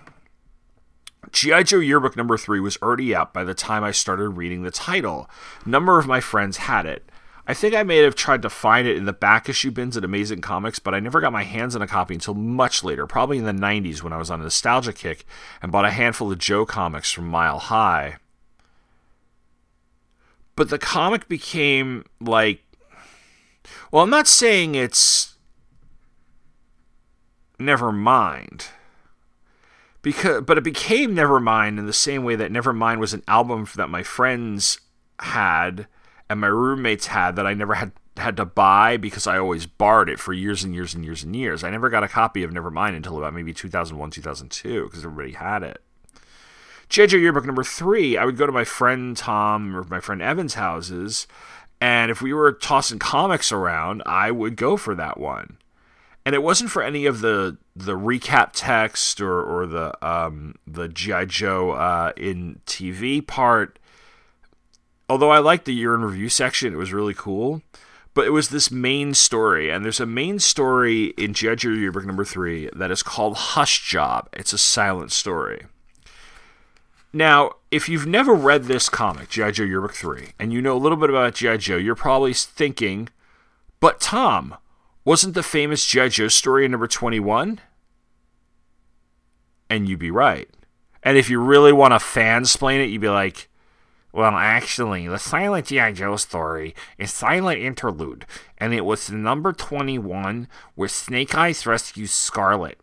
G.I. 1.32 1.64
Joe 1.64 1.80
Yearbook 1.80 2.16
number 2.16 2.38
three 2.38 2.60
was 2.60 2.78
already 2.78 3.16
out 3.16 3.34
by 3.34 3.44
the 3.44 3.54
time 3.54 3.84
I 3.84 3.92
started 3.92 4.30
reading 4.30 4.64
the 4.64 4.72
title. 4.72 5.30
A 5.66 5.70
number 5.70 5.98
of 5.98 6.08
my 6.08 6.20
friends 6.20 6.58
had 6.58 6.86
it. 6.86 7.10
I 7.48 7.54
think 7.54 7.74
I 7.74 7.84
may 7.84 7.98
have 7.98 8.16
tried 8.16 8.42
to 8.44 8.50
find 8.50 8.88
it 8.88 8.98
in 8.98 9.06
the 9.06 9.14
back 9.14 9.50
issue 9.50 9.72
bins 9.72 9.98
at 9.98 10.04
Amazing 10.04 10.42
Comics, 10.42 10.80
but 10.80 10.94
I 10.94 11.00
never 11.00 11.20
got 11.20 11.34
my 11.34 11.44
hands 11.44 11.76
on 11.76 11.82
a 11.82 11.88
copy 11.88 12.14
until 12.14 12.34
much 12.34 12.84
later, 12.84 13.08
probably 13.08 13.38
in 13.38 13.46
the 13.46 13.52
90s 13.52 14.04
when 14.04 14.14
I 14.14 14.18
was 14.18 14.30
on 14.30 14.40
a 14.40 14.44
nostalgia 14.44 14.94
kick 14.94 15.26
and 15.62 15.72
bought 15.72 15.86
a 15.86 15.92
handful 15.92 16.32
of 16.32 16.38
Joe 16.38 16.66
comics 16.66 17.12
from 17.12 17.28
Mile 17.28 17.60
High. 17.60 18.18
But 20.56 20.70
the 20.70 20.80
comic 20.80 21.28
became 21.28 22.06
like. 22.20 22.62
Well, 23.92 24.04
I'm 24.04 24.10
not 24.10 24.28
saying 24.28 24.76
it's. 24.76 25.36
Never 27.58 27.92
mind 27.92 28.68
because 30.02 30.42
but 30.44 30.58
it 30.58 30.64
became 30.64 31.16
Nevermind 31.16 31.78
in 31.78 31.86
the 31.86 31.94
same 31.94 32.24
way 32.24 32.36
that 32.36 32.52
Nevermind 32.52 33.00
was 33.00 33.14
an 33.14 33.24
album 33.28 33.68
that 33.76 33.90
my 33.90 34.04
friends 34.04 34.80
had 35.20 35.88
and 36.32 36.42
my 36.42 36.48
roommates 36.48 37.08
had 37.08 37.36
that 37.36 37.46
I 37.46 37.54
never 37.54 37.76
had 37.76 37.92
had 38.18 38.38
to 38.38 38.46
buy 38.46 38.98
because 38.98 39.26
I 39.26 39.38
always 39.38 39.66
borrowed 39.66 40.10
it 40.10 40.20
for 40.20 40.34
years 40.34 40.64
and 40.64 40.74
years 40.74 40.94
and 40.94 41.04
years 41.04 41.24
and 41.24 41.36
years. 41.36 41.64
I 41.64 41.70
never 41.70 41.90
got 41.90 42.04
a 42.04 42.08
copy 42.08 42.44
of 42.44 42.52
Nevermind 42.52 42.96
until 42.96 43.18
about 43.18 43.34
maybe 43.34 43.54
2001, 43.54 44.12
2002 44.12 44.84
because 44.86 45.06
everybody 45.06 45.32
had 45.34 45.64
it. 45.64 45.82
JJ 46.90 47.22
Yearbook 47.22 47.46
number 47.46 47.64
three, 47.64 48.18
I 48.18 48.26
would 48.26 48.38
go 48.38 48.46
to 48.46 48.52
my 48.52 48.66
friend 48.66 49.16
Tom 49.16 49.76
or 49.76 49.84
my 49.86 50.02
friend 50.02 50.22
Evan's 50.22 50.56
houses, 50.56 51.26
and 51.80 52.12
if 52.12 52.22
we 52.22 52.34
were 52.34 52.52
tossing 52.52 53.00
comics 53.00 53.52
around, 53.52 54.04
I 54.06 54.32
would 54.32 54.56
go 54.56 54.76
for 54.78 54.94
that 54.96 55.20
one 55.20 55.58
and 56.26 56.36
it 56.36 56.44
wasn't 56.44 56.70
for 56.70 56.84
any 56.84 57.06
of 57.06 57.22
the 57.22 57.58
the 57.76 57.98
recap 57.98 58.52
text 58.54 59.22
or 59.22 59.42
or 59.42 59.66
the 59.66 60.08
um, 60.08 60.56
the 60.68 60.88
GI 60.88 61.26
Joe 61.28 61.72
uh, 61.72 62.12
in 62.16 62.60
TV 62.66 63.26
part. 63.26 63.80
Although 65.12 65.32
I 65.32 65.40
liked 65.40 65.66
the 65.66 65.74
year 65.74 65.94
in 65.94 66.04
review 66.04 66.30
section, 66.30 66.72
it 66.72 66.78
was 66.78 66.94
really 66.94 67.14
cool. 67.14 67.62
But 68.14 68.28
it 68.28 68.30
was 68.30 68.48
this 68.48 68.72
main 68.72 69.14
story, 69.14 69.70
and 69.70 69.84
there's 69.84 70.00
a 70.00 70.06
main 70.06 70.40
story 70.40 71.08
in 71.18 71.34
GI 71.34 71.58
Yearbook 71.64 72.06
number 72.06 72.24
three 72.24 72.70
that 72.74 72.92
is 72.92 73.04
called 73.04 73.36
Hush 73.36 73.86
Job. 73.86 74.30
It's 74.32 74.54
a 74.54 74.58
silent 74.58 75.12
story. 75.12 75.66
Now, 77.12 77.56
if 77.72 77.90
you've 77.90 78.08
never 78.08 78.34
read 78.34 78.66
this 78.66 78.88
comic, 78.88 79.28
G.I. 79.28 79.52
Joe 79.52 79.66
Yearbook 79.66 79.96
3, 79.96 80.30
and 80.40 80.54
you 80.54 80.62
know 80.62 80.78
a 80.78 80.80
little 80.80 80.98
bit 80.98 81.10
about 81.10 81.36
G.I. 81.36 81.58
Joe, 81.58 81.76
you're 81.76 81.94
probably 81.94 82.34
thinking, 82.34 83.10
but 83.82 84.00
Tom, 84.00 84.56
wasn't 85.04 85.34
the 85.34 85.44
famous 85.44 85.86
G.I. 85.86 86.08
Joe 86.08 86.30
story 86.30 86.66
number 86.70 86.88
21? 86.88 87.60
And 89.70 89.90
you'd 89.90 90.00
be 90.00 90.10
right. 90.10 90.50
And 91.04 91.18
if 91.18 91.30
you 91.30 91.42
really 91.42 91.74
want 91.74 91.92
to 91.92 91.98
fansplain 91.98 92.82
it, 92.82 92.90
you'd 92.90 93.02
be 93.02 93.10
like, 93.10 93.50
well, 94.14 94.36
actually, 94.36 95.08
the 95.08 95.18
Silent 95.18 95.68
G.I. 95.68 95.94
Joe 95.94 96.18
story 96.18 96.76
is 96.98 97.14
Silent 97.14 97.62
Interlude, 97.62 98.26
and 98.58 98.74
it 98.74 98.84
was 98.84 99.10
number 99.10 99.54
21 99.54 100.50
where 100.76 100.90
Snake 100.90 101.34
Eyes 101.34 101.66
rescues 101.66 102.12
Scarlett. 102.12 102.80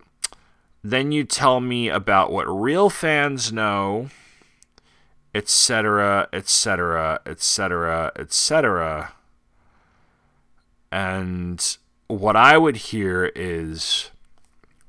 Then 0.82 1.12
you 1.12 1.24
tell 1.24 1.60
me 1.60 1.88
about 1.88 2.32
what 2.32 2.44
real 2.44 2.88
fans 2.88 3.52
know, 3.52 4.08
etc., 5.34 6.28
etc., 6.32 7.20
etc., 7.26 8.12
etc. 8.16 9.12
And 10.90 11.76
what 12.06 12.36
I 12.36 12.56
would 12.56 12.76
hear 12.76 13.30
is 13.36 14.10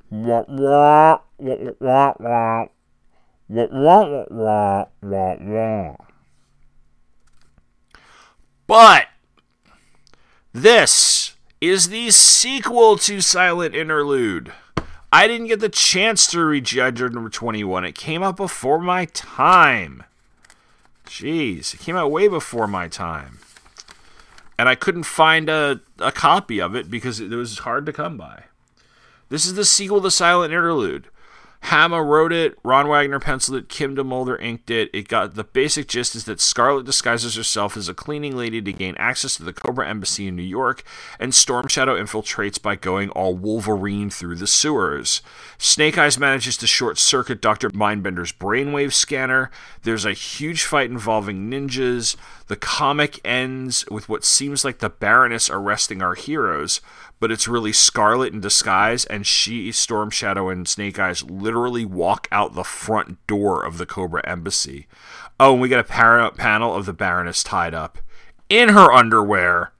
wah, 0.10 0.46
wah, 0.48 1.20
wah, 1.38 1.74
wah, 1.82 2.14
wah, 2.18 2.68
wah, 3.50 3.66
wah, 3.72 4.26
wah, 4.30 4.86
wah, 5.02 5.36
wah. 5.42 5.96
But 8.70 9.08
this 10.54 11.36
is 11.60 11.90
the 11.90 12.12
sequel 12.12 12.98
to 13.00 13.20
Silent 13.20 13.74
Interlude. 13.74 14.54
I 15.12 15.28
didn't 15.28 15.48
get 15.48 15.60
the 15.60 15.70
chance 15.70 16.28
to 16.28 16.46
read 16.46 16.66
G.I. 16.66 16.92
Number 16.92 17.30
21. 17.30 17.84
It 17.84 17.96
came 17.96 18.22
out 18.22 18.38
before 18.38 18.78
my 18.78 19.06
time. 19.06 20.04
Jeez, 21.08 21.74
it 21.74 21.80
came 21.80 21.96
out 21.96 22.12
way 22.12 22.28
before 22.28 22.68
my 22.68 22.88
time 22.88 23.40
and 24.60 24.70
I 24.70 24.76
couldn't 24.76 25.04
find 25.04 25.50
a, 25.50 25.80
a 25.98 26.12
copy 26.12 26.62
of 26.62 26.76
it 26.76 26.92
because 26.92 27.20
it 27.20 27.32
was 27.32 27.60
hard 27.60 27.88
to 27.88 27.94
come 27.94 28.18
by. 28.18 28.44
This 29.30 29.48
is 29.48 29.56
the 29.56 29.66
sequel 29.66 30.02
to 30.02 30.12
Silent 30.12 30.54
Interlude. 30.54 31.08
Hama 31.64 32.02
wrote 32.02 32.34
it, 32.34 32.58
Ron 32.64 32.88
Wagner 32.88 33.20
penciled 33.20 33.58
it, 33.58 33.70
Kim 33.70 33.96
DeMulder 33.96 34.42
inked 34.42 34.72
it. 34.72 34.90
It 34.94 35.08
got 35.08 35.36
the 35.36 35.44
basic 35.44 35.88
gist 35.88 36.16
is 36.16 36.24
that 36.24 36.42
Scarlett 36.42 36.86
disguises 36.86 37.36
herself 37.36 37.78
as 37.78 37.88
a 37.88 37.94
cleaning 37.94 38.36
lady 38.36 38.62
to 38.62 38.74
gain 38.74 38.96
access 38.98 39.36
to 39.36 39.44
the 39.44 39.54
Cobra 39.54 39.88
Embassy 39.88 40.28
in 40.28 40.36
New 40.36 40.42
York, 40.42 40.84
and 41.20 41.36
Storm 41.36 41.68
Shadow 41.68 42.02
infiltrates 42.02 42.60
by 42.62 42.76
going 42.76 43.10
all 43.10 43.36
Wolverine 43.36 44.10
through 44.10 44.36
the 44.36 44.48
sewers. 44.48 45.22
Snake 45.58 45.98
Eyes 45.98 46.18
manages 46.18 46.58
to 46.58 46.66
short 46.66 46.98
circuit 46.98 47.42
Dr. 47.42 47.70
Mindbender's 47.70 48.32
brainwave 48.32 48.94
scanner. 48.94 49.52
There's 49.84 50.06
a 50.06 50.14
huge 50.14 50.64
fight 50.64 50.90
involving 50.90 51.52
ninjas. 51.52 52.16
The 52.48 52.56
comic 52.56 53.20
ends 53.24 53.86
with 53.92 54.10
what 54.10 54.24
seems 54.24 54.66
like 54.66 54.80
the 54.80 54.90
Baroness 54.90 55.50
arresting 55.50 56.02
our 56.02 56.16
heroes, 56.16 56.82
but 57.20 57.32
it's 57.32 57.48
really 57.48 57.74
Scarlett 57.74 58.34
in 58.34 58.40
disguise, 58.40 59.06
and 59.06 59.28
she, 59.28 59.72
Storm 59.72 60.10
Shadow, 60.10 60.50
and 60.50 60.68
Snake 60.68 60.98
Eyes 60.98 61.24
literally 61.24 61.86
walk 61.86 62.28
out 62.32 62.56
the 62.56 62.64
front 62.64 63.26
door 63.28 63.64
of 63.64 63.78
the 63.78 63.86
Cobra 63.86 64.22
Embassy. 64.26 64.88
Oh, 65.40 65.54
and 65.54 65.62
we 65.62 65.70
get 65.70 65.80
a 65.80 65.84
par- 65.84 66.32
panel 66.32 66.76
of 66.76 66.86
the 66.86 66.94
Baroness 66.94 67.44
tied 67.44 67.74
up 67.74 67.98
in 68.48 68.70
her 68.70 68.92
underwear. 68.92 69.74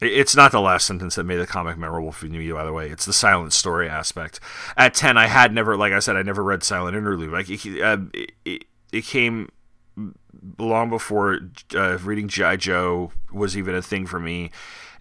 It's 0.00 0.36
not 0.36 0.52
the 0.52 0.60
last 0.60 0.86
sentence 0.86 1.16
that 1.16 1.24
made 1.24 1.38
the 1.38 1.46
comic 1.46 1.76
memorable 1.76 2.12
for 2.12 2.26
me, 2.26 2.52
by 2.52 2.64
the 2.64 2.72
way. 2.72 2.88
It's 2.88 3.04
the 3.04 3.12
silent 3.12 3.52
story 3.52 3.88
aspect. 3.88 4.38
At 4.76 4.94
10, 4.94 5.18
I 5.18 5.26
had 5.26 5.52
never, 5.52 5.76
like 5.76 5.92
I 5.92 5.98
said, 5.98 6.14
I 6.14 6.22
never 6.22 6.44
read 6.44 6.62
Silent 6.62 6.96
Interlude. 6.96 7.32
Like, 7.32 7.50
it, 7.50 7.82
uh, 7.82 7.98
it, 8.44 8.64
it 8.92 9.04
came 9.04 9.50
long 10.56 10.88
before 10.88 11.40
uh, 11.74 11.98
reading 11.98 12.28
G.I. 12.28 12.56
Joe 12.56 13.10
was 13.32 13.56
even 13.56 13.74
a 13.74 13.82
thing 13.82 14.06
for 14.06 14.20
me 14.20 14.52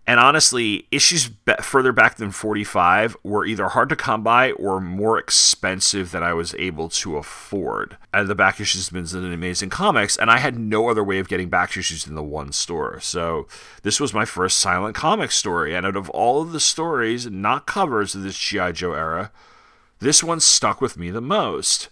And 0.07 0.21
honestly, 0.21 0.87
issues 0.89 1.27
be- 1.27 1.53
further 1.61 1.91
back 1.91 2.15
than 2.15 2.31
45 2.31 3.17
were 3.23 3.45
either 3.45 3.67
hard 3.67 3.89
to 3.89 3.95
come 3.97 4.23
by 4.23 4.53
or 4.53 4.79
more 4.79 5.19
expensive 5.19 6.11
than 6.11 6.23
I 6.23 6.31
was 6.31 6.55
able 6.57 6.87
to 6.87 7.17
afford. 7.17 7.97
And 8.13 8.29
the 8.29 8.33
back 8.33 8.61
issues 8.61 8.89
has 8.89 9.11
been 9.11 9.21
an 9.21 9.33
amazing 9.33 9.69
comics, 9.69 10.15
and 10.15 10.31
I 10.31 10.37
had 10.37 10.57
no 10.57 10.87
other 10.87 11.03
way 11.03 11.19
of 11.19 11.27
getting 11.27 11.49
back 11.49 11.75
issues 11.75 12.05
than 12.05 12.15
the 12.15 12.23
one 12.23 12.53
store. 12.53 13.01
So 13.01 13.47
this 13.83 13.99
was 13.99 14.13
my 14.13 14.23
first 14.23 14.59
silent 14.59 14.95
comic 14.95 15.29
story. 15.29 15.75
And 15.75 15.85
out 15.85 15.97
of 15.97 16.09
all 16.11 16.41
of 16.41 16.53
the 16.53 16.61
stories, 16.61 17.29
not 17.29 17.67
covers 17.67 18.15
of 18.15 18.23
this 18.23 18.37
G.I. 18.37 18.71
Joe 18.71 18.93
era, 18.93 19.29
this 19.99 20.23
one 20.23 20.39
stuck 20.39 20.79
with 20.79 20.97
me 20.97 21.11
the 21.11 21.19
most. 21.19 21.89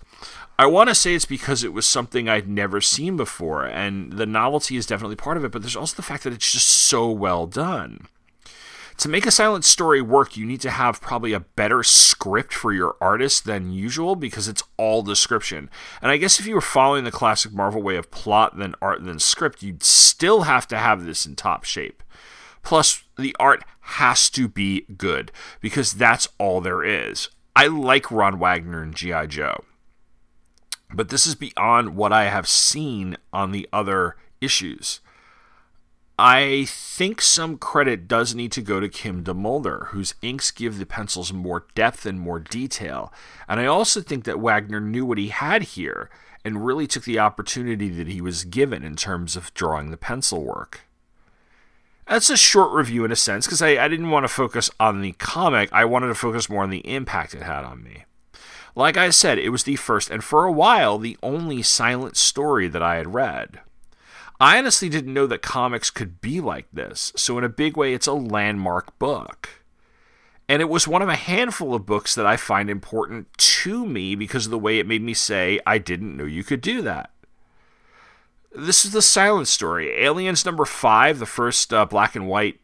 I 0.58 0.68
want 0.68 0.88
to 0.88 0.96
say 0.96 1.14
it's 1.14 1.26
because 1.26 1.66
it 1.66 1.74
was 1.74 1.86
something 1.86 2.30
I'd 2.30 2.48
never 2.48 2.80
seen 2.80 3.18
before, 3.18 3.66
and 3.66 4.14
the 4.14 4.26
novelty 4.26 4.78
is 4.78 4.86
definitely 4.86 5.18
part 5.18 5.36
of 5.36 5.44
it, 5.44 5.52
but 5.52 5.62
there's 5.62 5.76
also 5.76 5.98
the 5.98 6.02
fact 6.02 6.24
that 6.24 6.32
it's 6.32 6.52
just 6.52 6.68
so 6.68 7.12
well 7.12 7.46
done. 7.46 8.08
To 9.00 9.10
make 9.10 9.26
a 9.26 9.32
silent 9.32 9.66
story 9.66 10.02
work, 10.02 10.38
you 10.38 10.46
need 10.46 10.62
to 10.62 10.72
have 10.72 11.02
probably 11.02 11.34
a 11.34 11.42
better 11.42 11.84
script 11.84 12.54
for 12.54 12.72
your 12.72 12.96
artist 13.02 13.44
than 13.44 13.74
usual 13.74 14.16
because 14.16 14.48
it's 14.48 14.64
all 14.78 15.02
description. 15.02 15.70
And 16.02 16.10
I 16.10 16.18
guess 16.18 16.40
if 16.40 16.48
you 16.48 16.56
were 16.56 16.62
following 16.62 17.04
the 17.04 17.12
classic 17.12 17.52
Marvel 17.52 17.82
way 17.82 17.98
of 17.98 18.10
plot, 18.10 18.58
then 18.58 18.74
art, 18.82 19.04
then 19.04 19.20
script, 19.20 19.62
you'd 19.62 19.84
still 19.84 20.44
have 20.44 20.66
to 20.70 20.78
have 20.78 21.04
this 21.04 21.26
in 21.26 21.36
top 21.36 21.66
shape. 21.66 22.02
Plus, 22.64 23.04
the 23.18 23.36
art 23.38 23.66
has 23.82 24.30
to 24.30 24.48
be 24.48 24.86
good 24.98 25.34
because 25.60 25.94
that's 25.94 26.30
all 26.38 26.62
there 26.62 26.82
is. 26.82 27.28
I 27.54 27.68
like 27.68 28.10
Ron 28.10 28.40
Wagner 28.40 28.82
and 28.82 28.96
G.I. 28.96 29.26
Joe. 29.28 29.66
But 30.96 31.10
this 31.10 31.28
is 31.28 31.36
beyond 31.36 31.96
what 31.96 32.14
I 32.14 32.26
have 32.26 32.48
seen 32.48 33.18
on 33.34 33.52
the 33.52 33.68
other 33.74 34.16
issues. 34.40 35.02
I 36.18 36.66
think 36.70 37.22
some 37.22 37.58
credit 37.58 38.08
does 38.08 38.34
need 38.34 38.54
to 38.54 38.62
go 38.62 38.80
to 38.80 38.88
Kim 38.88 39.22
DeMulder, 39.22 39.88
whose 39.88 40.16
inks 40.22 40.50
give 40.52 40.78
the 40.80 40.86
pencils 40.86 41.34
more 41.34 41.66
depth 41.76 42.06
and 42.06 42.18
more 42.18 42.40
detail. 42.40 43.12
And 43.50 43.60
I 43.60 43.66
also 43.66 44.02
think 44.02 44.24
that 44.24 44.40
Wagner 44.40 44.80
knew 44.80 45.06
what 45.06 45.18
he 45.18 45.28
had 45.28 45.64
here 45.64 46.10
and 46.46 46.66
really 46.66 46.88
took 46.88 47.04
the 47.04 47.20
opportunity 47.20 47.90
that 47.90 48.08
he 48.08 48.22
was 48.22 48.46
given 48.46 48.82
in 48.84 48.96
terms 48.96 49.36
of 49.36 49.54
drawing 49.54 49.92
the 49.92 49.98
pencil 49.98 50.42
work. 50.44 50.88
That's 52.08 52.30
a 52.30 52.38
short 52.38 52.72
review 52.72 53.04
in 53.04 53.12
a 53.12 53.16
sense, 53.18 53.46
because 53.46 53.62
I, 53.62 53.84
I 53.84 53.88
didn't 53.90 54.12
want 54.12 54.24
to 54.24 54.30
focus 54.30 54.70
on 54.80 55.02
the 55.02 55.14
comic, 55.14 55.74
I 55.74 55.84
wanted 55.84 56.08
to 56.08 56.16
focus 56.16 56.48
more 56.48 56.64
on 56.64 56.70
the 56.70 56.88
impact 56.88 57.34
it 57.34 57.42
had 57.42 57.66
on 57.66 57.84
me. 57.84 58.06
Like 58.76 58.98
I 58.98 59.10
said, 59.10 59.40
it 59.40 59.50
was 59.50 59.64
the 59.64 59.78
first 59.78 60.10
and 60.10 60.24
for 60.24 60.44
a 60.44 60.52
while 60.52 60.98
the 60.98 61.18
only 61.24 61.62
silent 61.62 62.18
story 62.18 62.68
that 62.68 62.84
I 62.84 62.98
had 62.98 63.14
read. 63.14 63.62
I 64.38 64.58
honestly 64.58 64.90
didn't 64.90 65.14
know 65.14 65.28
that 65.28 65.42
comics 65.42 65.90
could 65.90 66.20
be 66.20 66.42
like 66.42 66.68
this, 66.74 67.14
so 67.16 67.38
in 67.38 67.46
a 67.46 67.50
big 67.50 67.78
way, 67.78 67.94
it's 67.94 68.08
a 68.08 68.14
landmark 68.14 69.00
book. 69.00 69.64
And 70.50 70.62
it 70.62 70.70
was 70.70 70.88
one 70.88 71.02
of 71.02 71.08
a 71.08 71.16
handful 71.16 71.74
of 71.74 71.86
books 71.86 72.14
that 72.16 72.26
I 72.26 72.36
find 72.36 72.70
important 72.70 73.36
to 73.38 73.86
me 73.88 74.14
because 74.14 74.46
of 74.46 74.52
the 74.52 74.60
way 74.60 74.78
it 74.78 74.88
made 74.88 75.02
me 75.02 75.14
say, 75.14 75.60
I 75.66 75.78
didn't 75.78 76.18
know 76.18 76.26
you 76.26 76.44
could 76.44 76.62
do 76.62 76.82
that. 76.82 77.12
This 78.54 78.86
is 78.86 78.92
the 78.92 79.02
silent 79.02 79.48
story. 79.48 79.92
Aliens 80.04 80.46
number 80.46 80.66
five, 80.66 81.20
the 81.20 81.26
first 81.26 81.74
uh, 81.74 81.86
black 81.86 82.16
and 82.16 82.28
white 82.28 82.60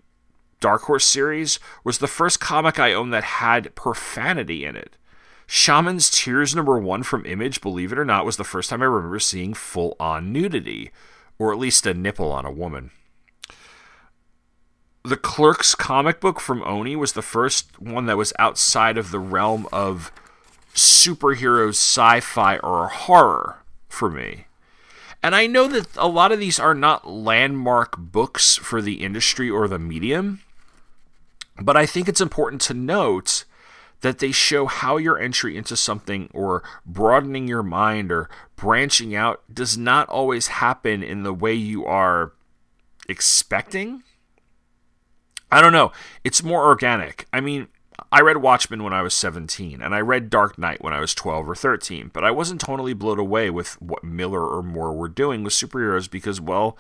Dark 0.59 0.83
Horse 0.83 1.05
series, 1.05 1.57
was 1.83 1.97
the 1.97 2.07
first 2.07 2.39
comic 2.39 2.79
I 2.79 2.93
owned 2.93 3.13
that 3.13 3.23
had 3.23 3.73
profanity 3.75 4.63
in 4.63 4.75
it. 4.75 4.95
Shaman's 5.53 6.09
Tears 6.09 6.55
number 6.55 6.79
one 6.79 7.03
from 7.03 7.25
Image, 7.25 7.59
believe 7.59 7.91
it 7.91 7.99
or 7.99 8.05
not, 8.05 8.25
was 8.25 8.37
the 8.37 8.45
first 8.45 8.69
time 8.69 8.81
I 8.81 8.85
remember 8.85 9.19
seeing 9.19 9.53
full 9.53 9.97
on 9.99 10.31
nudity, 10.31 10.91
or 11.37 11.51
at 11.51 11.59
least 11.59 11.85
a 11.85 11.93
nipple 11.93 12.31
on 12.31 12.45
a 12.45 12.51
woman. 12.51 12.91
The 15.03 15.17
Clerks 15.17 15.75
comic 15.75 16.21
book 16.21 16.39
from 16.39 16.63
Oni 16.63 16.95
was 16.95 17.11
the 17.11 17.21
first 17.21 17.81
one 17.81 18.05
that 18.05 18.15
was 18.15 18.31
outside 18.39 18.97
of 18.97 19.11
the 19.11 19.19
realm 19.19 19.67
of 19.73 20.13
superheroes, 20.73 21.71
sci 21.71 22.21
fi, 22.21 22.57
or 22.59 22.87
horror 22.87 23.57
for 23.89 24.09
me. 24.09 24.45
And 25.21 25.35
I 25.35 25.47
know 25.47 25.67
that 25.67 25.97
a 25.97 26.07
lot 26.07 26.31
of 26.31 26.39
these 26.39 26.61
are 26.61 26.73
not 26.73 27.09
landmark 27.09 27.97
books 27.97 28.55
for 28.55 28.81
the 28.81 29.03
industry 29.03 29.49
or 29.49 29.67
the 29.67 29.77
medium, 29.77 30.39
but 31.61 31.75
I 31.75 31.85
think 31.85 32.07
it's 32.07 32.21
important 32.21 32.61
to 32.61 32.73
note 32.73 33.43
that 34.01 34.19
they 34.19 34.31
show 34.31 34.65
how 34.65 34.97
your 34.97 35.17
entry 35.17 35.55
into 35.55 35.75
something 35.75 36.29
or 36.33 36.63
broadening 36.85 37.47
your 37.47 37.63
mind 37.63 38.11
or 38.11 38.29
branching 38.55 39.15
out 39.15 39.41
does 39.53 39.77
not 39.77 40.09
always 40.09 40.47
happen 40.47 41.03
in 41.03 41.23
the 41.23 41.33
way 41.33 41.53
you 41.53 41.85
are 41.85 42.33
expecting. 43.07 44.03
I 45.51 45.61
don't 45.61 45.73
know. 45.73 45.91
It's 46.23 46.43
more 46.43 46.65
organic. 46.65 47.27
I 47.31 47.41
mean, 47.41 47.67
I 48.11 48.21
read 48.21 48.37
Watchmen 48.37 48.83
when 48.83 48.93
I 48.93 49.01
was 49.01 49.13
17, 49.13 49.81
and 49.81 49.93
I 49.93 49.99
read 49.99 50.29
Dark 50.29 50.57
Knight 50.57 50.81
when 50.81 50.93
I 50.93 50.99
was 50.99 51.13
12 51.13 51.49
or 51.49 51.55
13, 51.55 52.09
but 52.13 52.23
I 52.23 52.31
wasn't 52.31 52.61
totally 52.61 52.93
blown 52.93 53.19
away 53.19 53.49
with 53.49 53.79
what 53.81 54.03
Miller 54.03 54.45
or 54.45 54.63
Moore 54.63 54.93
were 54.93 55.09
doing 55.09 55.43
with 55.43 55.53
superheroes 55.53 56.09
because, 56.09 56.41
well, 56.41 56.77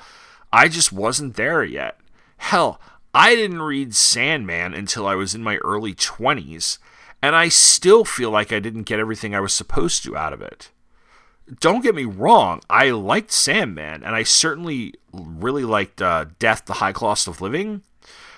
I 0.51 0.67
just 0.67 0.91
wasn't 0.91 1.35
there 1.35 1.63
yet. 1.63 1.99
Hell, 2.37 2.81
I 3.13 3.35
didn't 3.35 3.61
read 3.61 3.95
Sandman 3.95 4.73
until 4.73 5.05
I 5.05 5.15
was 5.15 5.35
in 5.35 5.43
my 5.43 5.57
early 5.57 5.93
20s, 5.93 6.79
and 7.21 7.35
I 7.35 7.49
still 7.49 8.03
feel 8.03 8.31
like 8.31 8.51
I 8.51 8.59
didn't 8.59 8.83
get 8.83 8.99
everything 8.99 9.35
I 9.35 9.39
was 9.39 9.53
supposed 9.53 10.03
to 10.03 10.17
out 10.17 10.33
of 10.33 10.41
it. 10.41 10.69
Don't 11.59 11.81
get 11.81 11.95
me 11.95 12.05
wrong, 12.05 12.61
I 12.69 12.91
liked 12.91 13.31
Sandman, 13.31 14.03
and 14.03 14.15
I 14.15 14.23
certainly 14.23 14.93
really 15.11 15.65
liked 15.65 16.01
uh, 16.01 16.25
Death, 16.39 16.65
the 16.65 16.73
High 16.73 16.93
Cost 16.93 17.27
of 17.27 17.41
Living, 17.41 17.83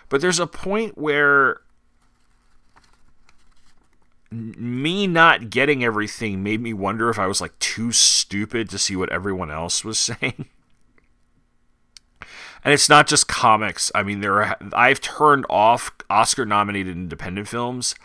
but 0.10 0.22
there's 0.22 0.40
a 0.40 0.48
point 0.48 0.98
where 0.98 1.62
me 4.34 5.06
not 5.06 5.50
getting 5.50 5.84
everything 5.84 6.42
made 6.42 6.60
me 6.60 6.74
wonder 6.74 7.10
if 7.10 7.20
I 7.20 7.28
was 7.28 7.40
like 7.40 7.58
too 7.60 7.92
stupid 7.92 8.70
to 8.70 8.80
see 8.80 8.96
what 8.96 9.12
everyone 9.12 9.52
else 9.52 9.86
was 9.86 10.00
saying. 10.00 10.46
and 12.64 12.74
it's 12.74 12.90
not 12.90 13.08
just 13.08 13.28
comics. 13.28 13.92
I 13.94 14.04
mean, 14.04 14.22
there 14.22 14.42
are, 14.42 14.58
I've 14.74 15.02
turned 15.02 15.46
off 15.50 15.92
Oscar-nominated 16.10 16.96
independent 16.96 17.48
films 17.48 17.96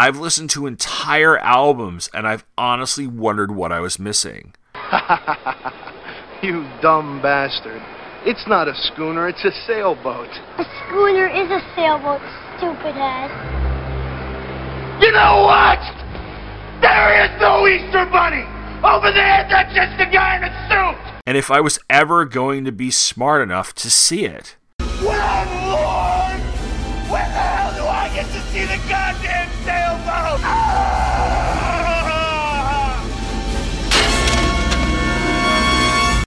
I've 0.00 0.16
listened 0.16 0.48
to 0.56 0.66
entire 0.66 1.36
albums 1.36 2.08
and 2.14 2.26
I've 2.26 2.42
honestly 2.56 3.06
wondered 3.06 3.50
what 3.54 3.70
I 3.70 3.80
was 3.80 3.98
missing. 3.98 4.54
you 6.42 6.64
dumb 6.80 7.20
bastard. 7.20 7.82
It's 8.24 8.48
not 8.48 8.66
a 8.66 8.72
schooner, 8.74 9.28
it's 9.28 9.44
a 9.44 9.52
sailboat. 9.66 10.30
A 10.56 10.64
schooner 10.64 11.28
is 11.28 11.50
a 11.50 11.60
sailboat, 11.76 12.22
stupid 12.56 12.96
ass. 12.96 13.28
You 15.04 15.12
know 15.12 15.44
what? 15.44 15.84
There 16.80 17.22
is 17.22 17.38
no 17.38 17.68
Easter 17.68 18.08
Bunny! 18.10 18.48
Over 18.80 19.12
there, 19.12 19.46
that's 19.50 19.74
just 19.74 20.00
a 20.00 20.10
guy 20.10 20.38
in 20.38 20.44
a 20.44 20.52
suit! 20.70 21.20
And 21.26 21.36
if 21.36 21.50
I 21.50 21.60
was 21.60 21.78
ever 21.90 22.24
going 22.24 22.64
to 22.64 22.72
be 22.72 22.90
smart 22.90 23.42
enough 23.42 23.74
to 23.74 23.90
see 23.90 24.24
it. 24.24 24.56
Well, 24.78 25.44
Lord! 25.68 26.40
Where 27.12 27.28
the 27.28 27.44
hell 27.44 27.74
do 27.76 27.84
I 27.84 28.10
get 28.14 28.24
to 28.24 28.40
see 28.48 28.64
the 28.64 28.80
goddamn 28.88 29.49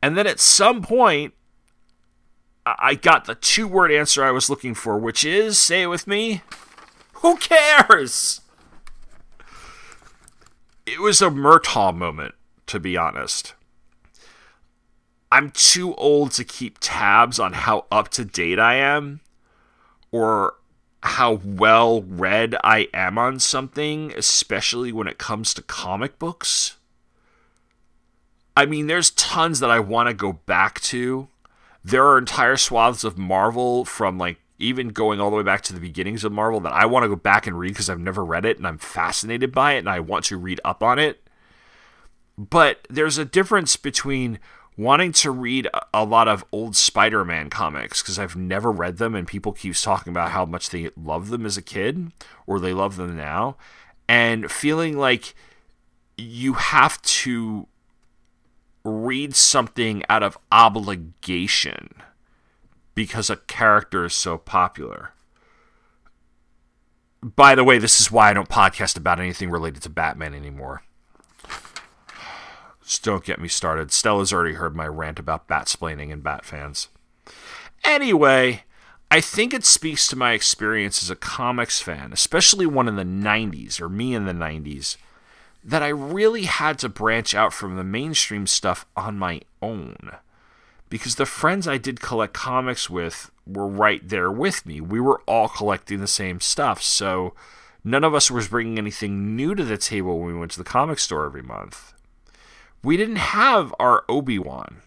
And 0.02 0.18
then 0.18 0.28
at 0.28 0.40
some 0.40 0.82
point, 0.82 1.34
I 2.66 2.96
got 2.96 3.26
the 3.26 3.36
two 3.36 3.68
word 3.68 3.92
answer 3.92 4.24
I 4.24 4.32
was 4.32 4.50
looking 4.50 4.74
for, 4.74 4.98
which 4.98 5.24
is 5.24 5.58
say 5.58 5.84
it 5.84 5.88
with 5.88 6.08
me 6.08 6.42
who 7.24 7.38
cares? 7.38 8.42
It 10.86 11.00
was 11.00 11.22
a 11.22 11.30
Murtaugh 11.30 11.96
moment, 11.96 12.36
to 12.68 12.82
be 12.82 12.98
honest. 12.98 13.54
I'm 15.32 15.52
too 15.52 15.96
old 15.96 16.32
to 16.32 16.44
keep 16.44 16.80
tabs 16.82 17.40
on 17.40 17.54
how 17.54 17.86
up 17.90 18.10
to 18.10 18.26
date 18.26 18.60
I 18.60 18.76
am 18.76 19.22
or 20.12 20.56
how 21.04 21.34
well 21.44 22.02
read 22.04 22.56
I 22.64 22.88
am 22.94 23.18
on 23.18 23.38
something, 23.38 24.14
especially 24.16 24.94
when 24.94 25.08
it 25.08 25.18
comes 25.18 25.54
to 25.54 25.62
comic 25.62 26.18
books. 26.18 26.78
I 28.56 28.66
mean, 28.66 28.88
there's 28.88 29.12
tons 29.12 29.60
that 29.60 29.70
I 29.70 29.80
want 29.80 30.08
to 30.08 30.14
go 30.14 30.32
back 30.32 30.80
to. 30.82 31.28
There 31.84 32.08
are 32.08 32.18
entire 32.18 32.56
swaths 32.56 33.04
of 33.04 33.18
Marvel 33.18 33.84
from 33.84 34.18
like 34.18 34.38
even 34.60 34.90
going 34.90 35.20
all 35.20 35.30
the 35.30 35.36
way 35.36 35.44
back 35.44 35.62
to 35.64 35.74
the 35.74 35.82
beginnings 35.82 36.24
of 36.24 36.32
Marvel 36.32 36.62
that 36.62 36.72
I 36.72 36.86
want 36.86 37.04
to 37.04 37.10
go 37.10 37.18
back 37.18 37.48
and 37.48 37.60
read 37.60 37.74
because 37.74 37.90
I've 37.90 38.00
never 38.00 38.24
read 38.24 38.46
it 38.46 38.56
and 38.58 38.66
I'm 38.66 38.78
fascinated 38.78 39.52
by 39.52 39.74
it 39.74 39.80
and 39.80 39.90
I 39.90 40.00
want 40.00 40.24
to 40.26 40.38
read 40.38 40.62
up 40.64 40.82
on 40.82 41.00
it. 41.00 41.22
But 42.38 42.88
there's 42.90 43.18
a 43.18 43.26
difference 43.26 43.76
between 43.76 44.40
wanting 44.78 45.12
to 45.12 45.32
read 45.32 45.68
a 45.94 46.04
lot 46.04 46.28
of 46.28 46.44
old 46.52 46.76
Spider-Man 46.76 47.50
comics 47.50 48.02
because 48.02 48.18
I've 48.18 48.36
never 48.36 48.72
read 48.72 48.98
them 48.98 49.16
and 49.16 49.28
people 49.28 49.52
keep 49.52 49.76
talking 49.76 50.12
about 50.12 50.32
how 50.32 50.46
much 50.46 50.70
they 50.70 50.90
love 50.96 51.30
them 51.30 51.46
as 51.46 51.58
a 51.58 51.62
kid 51.62 52.12
or 52.48 52.60
they 52.60 52.74
love 52.74 52.96
them 52.96 53.16
now 53.16 53.56
and 54.08 54.52
feeling 54.52 54.98
like 54.98 55.36
you 56.18 56.54
have 56.54 57.02
to 57.02 57.68
read 58.84 59.36
something 59.36 60.04
out 60.10 60.24
of 60.24 60.38
obligation 60.52 61.90
because 62.96 63.30
a 63.30 63.38
character 63.38 64.06
is 64.06 64.14
so 64.14 64.38
popular. 64.38 65.12
by 67.22 67.56
the 67.56 67.64
way, 67.64 67.78
this 67.78 68.02
is 68.02 68.12
why 68.12 68.30
I 68.30 68.34
don't 68.34 68.50
podcast 68.50 68.98
about 68.98 69.20
anything 69.20 69.50
related 69.50 69.82
to 69.84 69.90
Batman 69.90 70.34
anymore. 70.34 70.84
Don't 73.00 73.24
get 73.24 73.40
me 73.40 73.48
started. 73.48 73.92
Stella's 73.92 74.34
already 74.34 74.56
heard 74.56 74.76
my 74.76 74.88
rant 74.88 75.20
about 75.20 75.48
bat 75.48 75.68
splaining 75.68 76.12
and 76.12 76.24
bat 76.24 76.46
fans. 76.46 76.90
Anyway, 77.84 78.64
I 79.12 79.22
think 79.22 79.54
it 79.54 79.66
speaks 79.66 80.08
to 80.08 80.16
my 80.16 80.34
experience 80.34 81.04
as 81.04 81.10
a 81.10 81.16
comics 81.16 81.80
fan, 81.82 82.12
especially 82.12 82.66
one 82.66 82.88
in 82.88 82.96
the 82.96 83.04
90s, 83.04 83.80
or 83.80 83.90
me 83.90 84.16
in 84.16 84.26
the 84.26 84.34
90s, 84.34 84.98
that 85.64 85.84
I 85.84 85.90
really 85.90 86.44
had 86.44 86.80
to 86.80 86.90
branch 86.90 87.36
out 87.36 87.54
from 87.54 87.76
the 87.76 87.84
mainstream 87.84 88.48
stuff 88.48 88.86
on 88.96 89.20
my 89.20 89.42
own. 89.62 90.12
Because 90.90 91.16
the 91.16 91.26
friends 91.26 91.68
I 91.68 91.78
did 91.78 92.02
collect 92.02 92.34
comics 92.34 92.90
with 92.90 93.32
were 93.46 93.68
right 93.68 94.08
there 94.08 94.32
with 94.32 94.66
me. 94.66 94.82
We 94.82 95.00
were 95.00 95.22
all 95.28 95.48
collecting 95.48 96.00
the 96.00 96.08
same 96.08 96.40
stuff. 96.40 96.82
So 96.82 97.34
none 97.84 98.04
of 98.04 98.14
us 98.14 98.32
was 98.32 98.48
bringing 98.48 98.78
anything 98.78 99.36
new 99.36 99.56
to 99.56 99.64
the 99.64 99.78
table 99.78 100.20
when 100.20 100.28
we 100.28 100.40
went 100.40 100.52
to 100.52 100.58
the 100.58 100.64
comic 100.64 101.00
store 101.00 101.26
every 101.26 101.42
month. 101.42 101.94
We 102.84 102.98
didn't 102.98 103.16
have 103.16 103.74
our 103.80 104.04
Obi 104.10 104.38
Wan. 104.38 104.82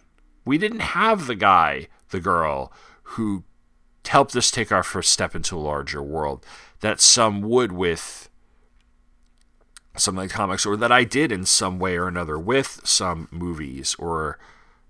We 0.45 0.59
didn't 0.59 0.81
have 0.81 1.27
the 1.27 1.35
guy, 1.35 1.89
the 2.11 2.21
girl, 2.21 2.73
who 3.03 3.45
helped 4.07 4.37
us 4.37 4.51
take 4.51 4.71
our 4.71 4.83
first 4.83 5.11
step 5.11 5.35
into 5.35 5.57
a 5.57 5.59
larger 5.59 6.03
world 6.03 6.45
that 6.81 7.01
some 7.01 7.41
would 7.41 7.73
with 7.73 8.29
some 9.97 10.19
of 10.19 10.29
the 10.29 10.33
comics, 10.33 10.67
or 10.67 10.77
that 10.77 10.93
I 10.93 11.05
did 11.05 11.33
in 11.33 11.47
some 11.47 11.79
way 11.79 11.97
or 11.97 12.07
another 12.07 12.39
with 12.39 12.83
some 12.85 13.29
movies 13.31 13.97
or 13.99 14.39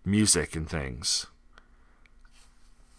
music 0.04 0.56
and 0.56 0.68
things. 0.68 1.26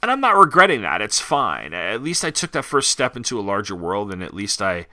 And 0.02 0.10
I'm 0.10 0.22
not 0.22 0.38
regretting 0.38 0.82
that. 0.84 1.02
It's 1.02 1.20
fine. 1.20 1.74
At 1.74 2.02
least 2.02 2.24
I 2.24 2.32
took 2.32 2.52
that 2.52 2.63
first 2.63 2.91
step 2.91 3.17
into 3.17 3.38
a 3.38 3.41
larger 3.41 3.76
world, 3.76 4.12
and 4.13 4.24
at 4.24 4.34
least 4.34 4.62
I 4.62 4.88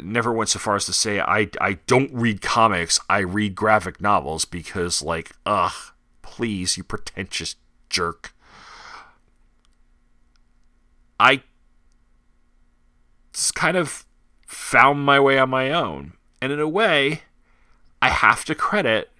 never 0.00 0.32
went 0.32 0.50
so 0.50 0.58
far 0.58 0.76
as 0.76 0.86
to 0.86 0.92
say 0.92 1.20
I, 1.20 1.48
I 1.60 1.74
don't 1.86 2.12
read 2.12 2.40
comics, 2.40 2.98
I 3.08 3.18
read 3.18 3.54
graphic 3.54 4.00
novels 4.00 4.44
because, 4.44 5.02
like, 5.02 5.32
ugh, 5.44 5.72
please, 6.22 6.76
you 6.76 6.84
pretentious 6.84 7.56
jerk. 7.88 8.34
I 11.20 11.42
just 13.32 13.54
kind 13.54 13.76
of 13.76 14.04
found 14.46 15.04
my 15.04 15.20
way 15.20 15.38
on 15.38 15.50
my 15.50 15.70
own. 15.70 16.14
And 16.40 16.52
in 16.52 16.58
a 16.58 16.68
way, 16.68 17.22
I 18.00 18.08
have 18.08 18.44
to 18.46 18.54
credit, 18.54 19.10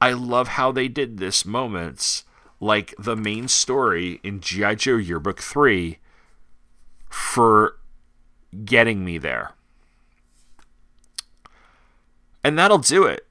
I 0.00 0.12
love 0.12 0.48
how 0.48 0.72
they 0.72 0.88
did 0.88 1.18
this 1.18 1.44
moments 1.44 2.24
like 2.60 2.94
the 2.98 3.16
main 3.16 3.48
story 3.48 4.20
in 4.22 4.40
G.I. 4.40 4.74
Joe 4.74 4.96
Yearbook 4.96 5.40
3 5.40 5.98
for 7.08 7.76
getting 8.64 9.04
me 9.04 9.16
there. 9.18 9.54
And 12.42 12.58
that'll 12.58 12.78
do 12.78 13.04
it. 13.04 13.26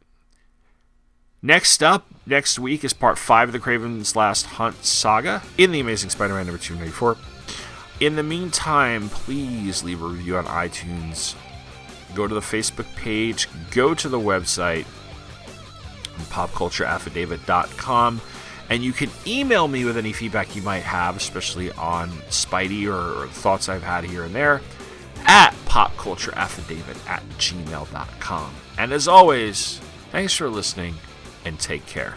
Next 1.42 1.82
up, 1.82 2.06
next 2.26 2.60
week 2.60 2.84
is 2.84 2.92
part 2.94 3.18
5 3.18 3.50
of 3.50 3.54
the 3.54 3.60
Kraven's 3.60 4.16
Last 4.16 4.46
Hunt 4.46 4.84
saga 4.84 5.42
in 5.58 5.72
The 5.72 5.80
Amazing 5.80 6.10
Spider 6.10 6.34
Man 6.34 6.48
number 6.48 6.62
294. 6.62 7.18
In 8.02 8.16
the 8.16 8.24
meantime, 8.24 9.10
please 9.10 9.84
leave 9.84 10.02
a 10.02 10.06
review 10.06 10.38
on 10.38 10.46
iTunes. 10.46 11.36
Go 12.14 12.28
to 12.28 12.34
the 12.34 12.42
Facebook 12.42 12.94
page, 12.96 13.48
go 13.72 13.94
to 13.94 14.10
the 14.10 14.20
website, 14.20 14.86
popcultureaffidavit.com, 16.30 18.22
and 18.70 18.84
you 18.84 18.94
can 18.94 19.10
email 19.26 19.68
me 19.68 19.86
with 19.86 19.98
any 19.98 20.14
feedback 20.14 20.56
you 20.56 20.62
might 20.62 20.84
have, 20.84 21.16
especially 21.18 21.72
on 21.74 22.10
Spidey 22.30 22.88
or 22.88 23.28
thoughts 23.28 23.70
I've 23.70 23.84
had 23.84 24.04
here 24.04 24.24
and 24.24 24.36
there, 24.36 24.62
at 25.30 25.54
popcultureaffidavit 25.68 27.08
at 27.08 27.22
gmail.com. 27.38 28.56
And 28.80 28.92
as 28.92 29.08
always, 29.08 29.80
thanks 30.12 30.34
for 30.34 30.50
listening 30.50 30.96
and 31.46 31.60
take 31.60 31.86
care. 31.86 32.16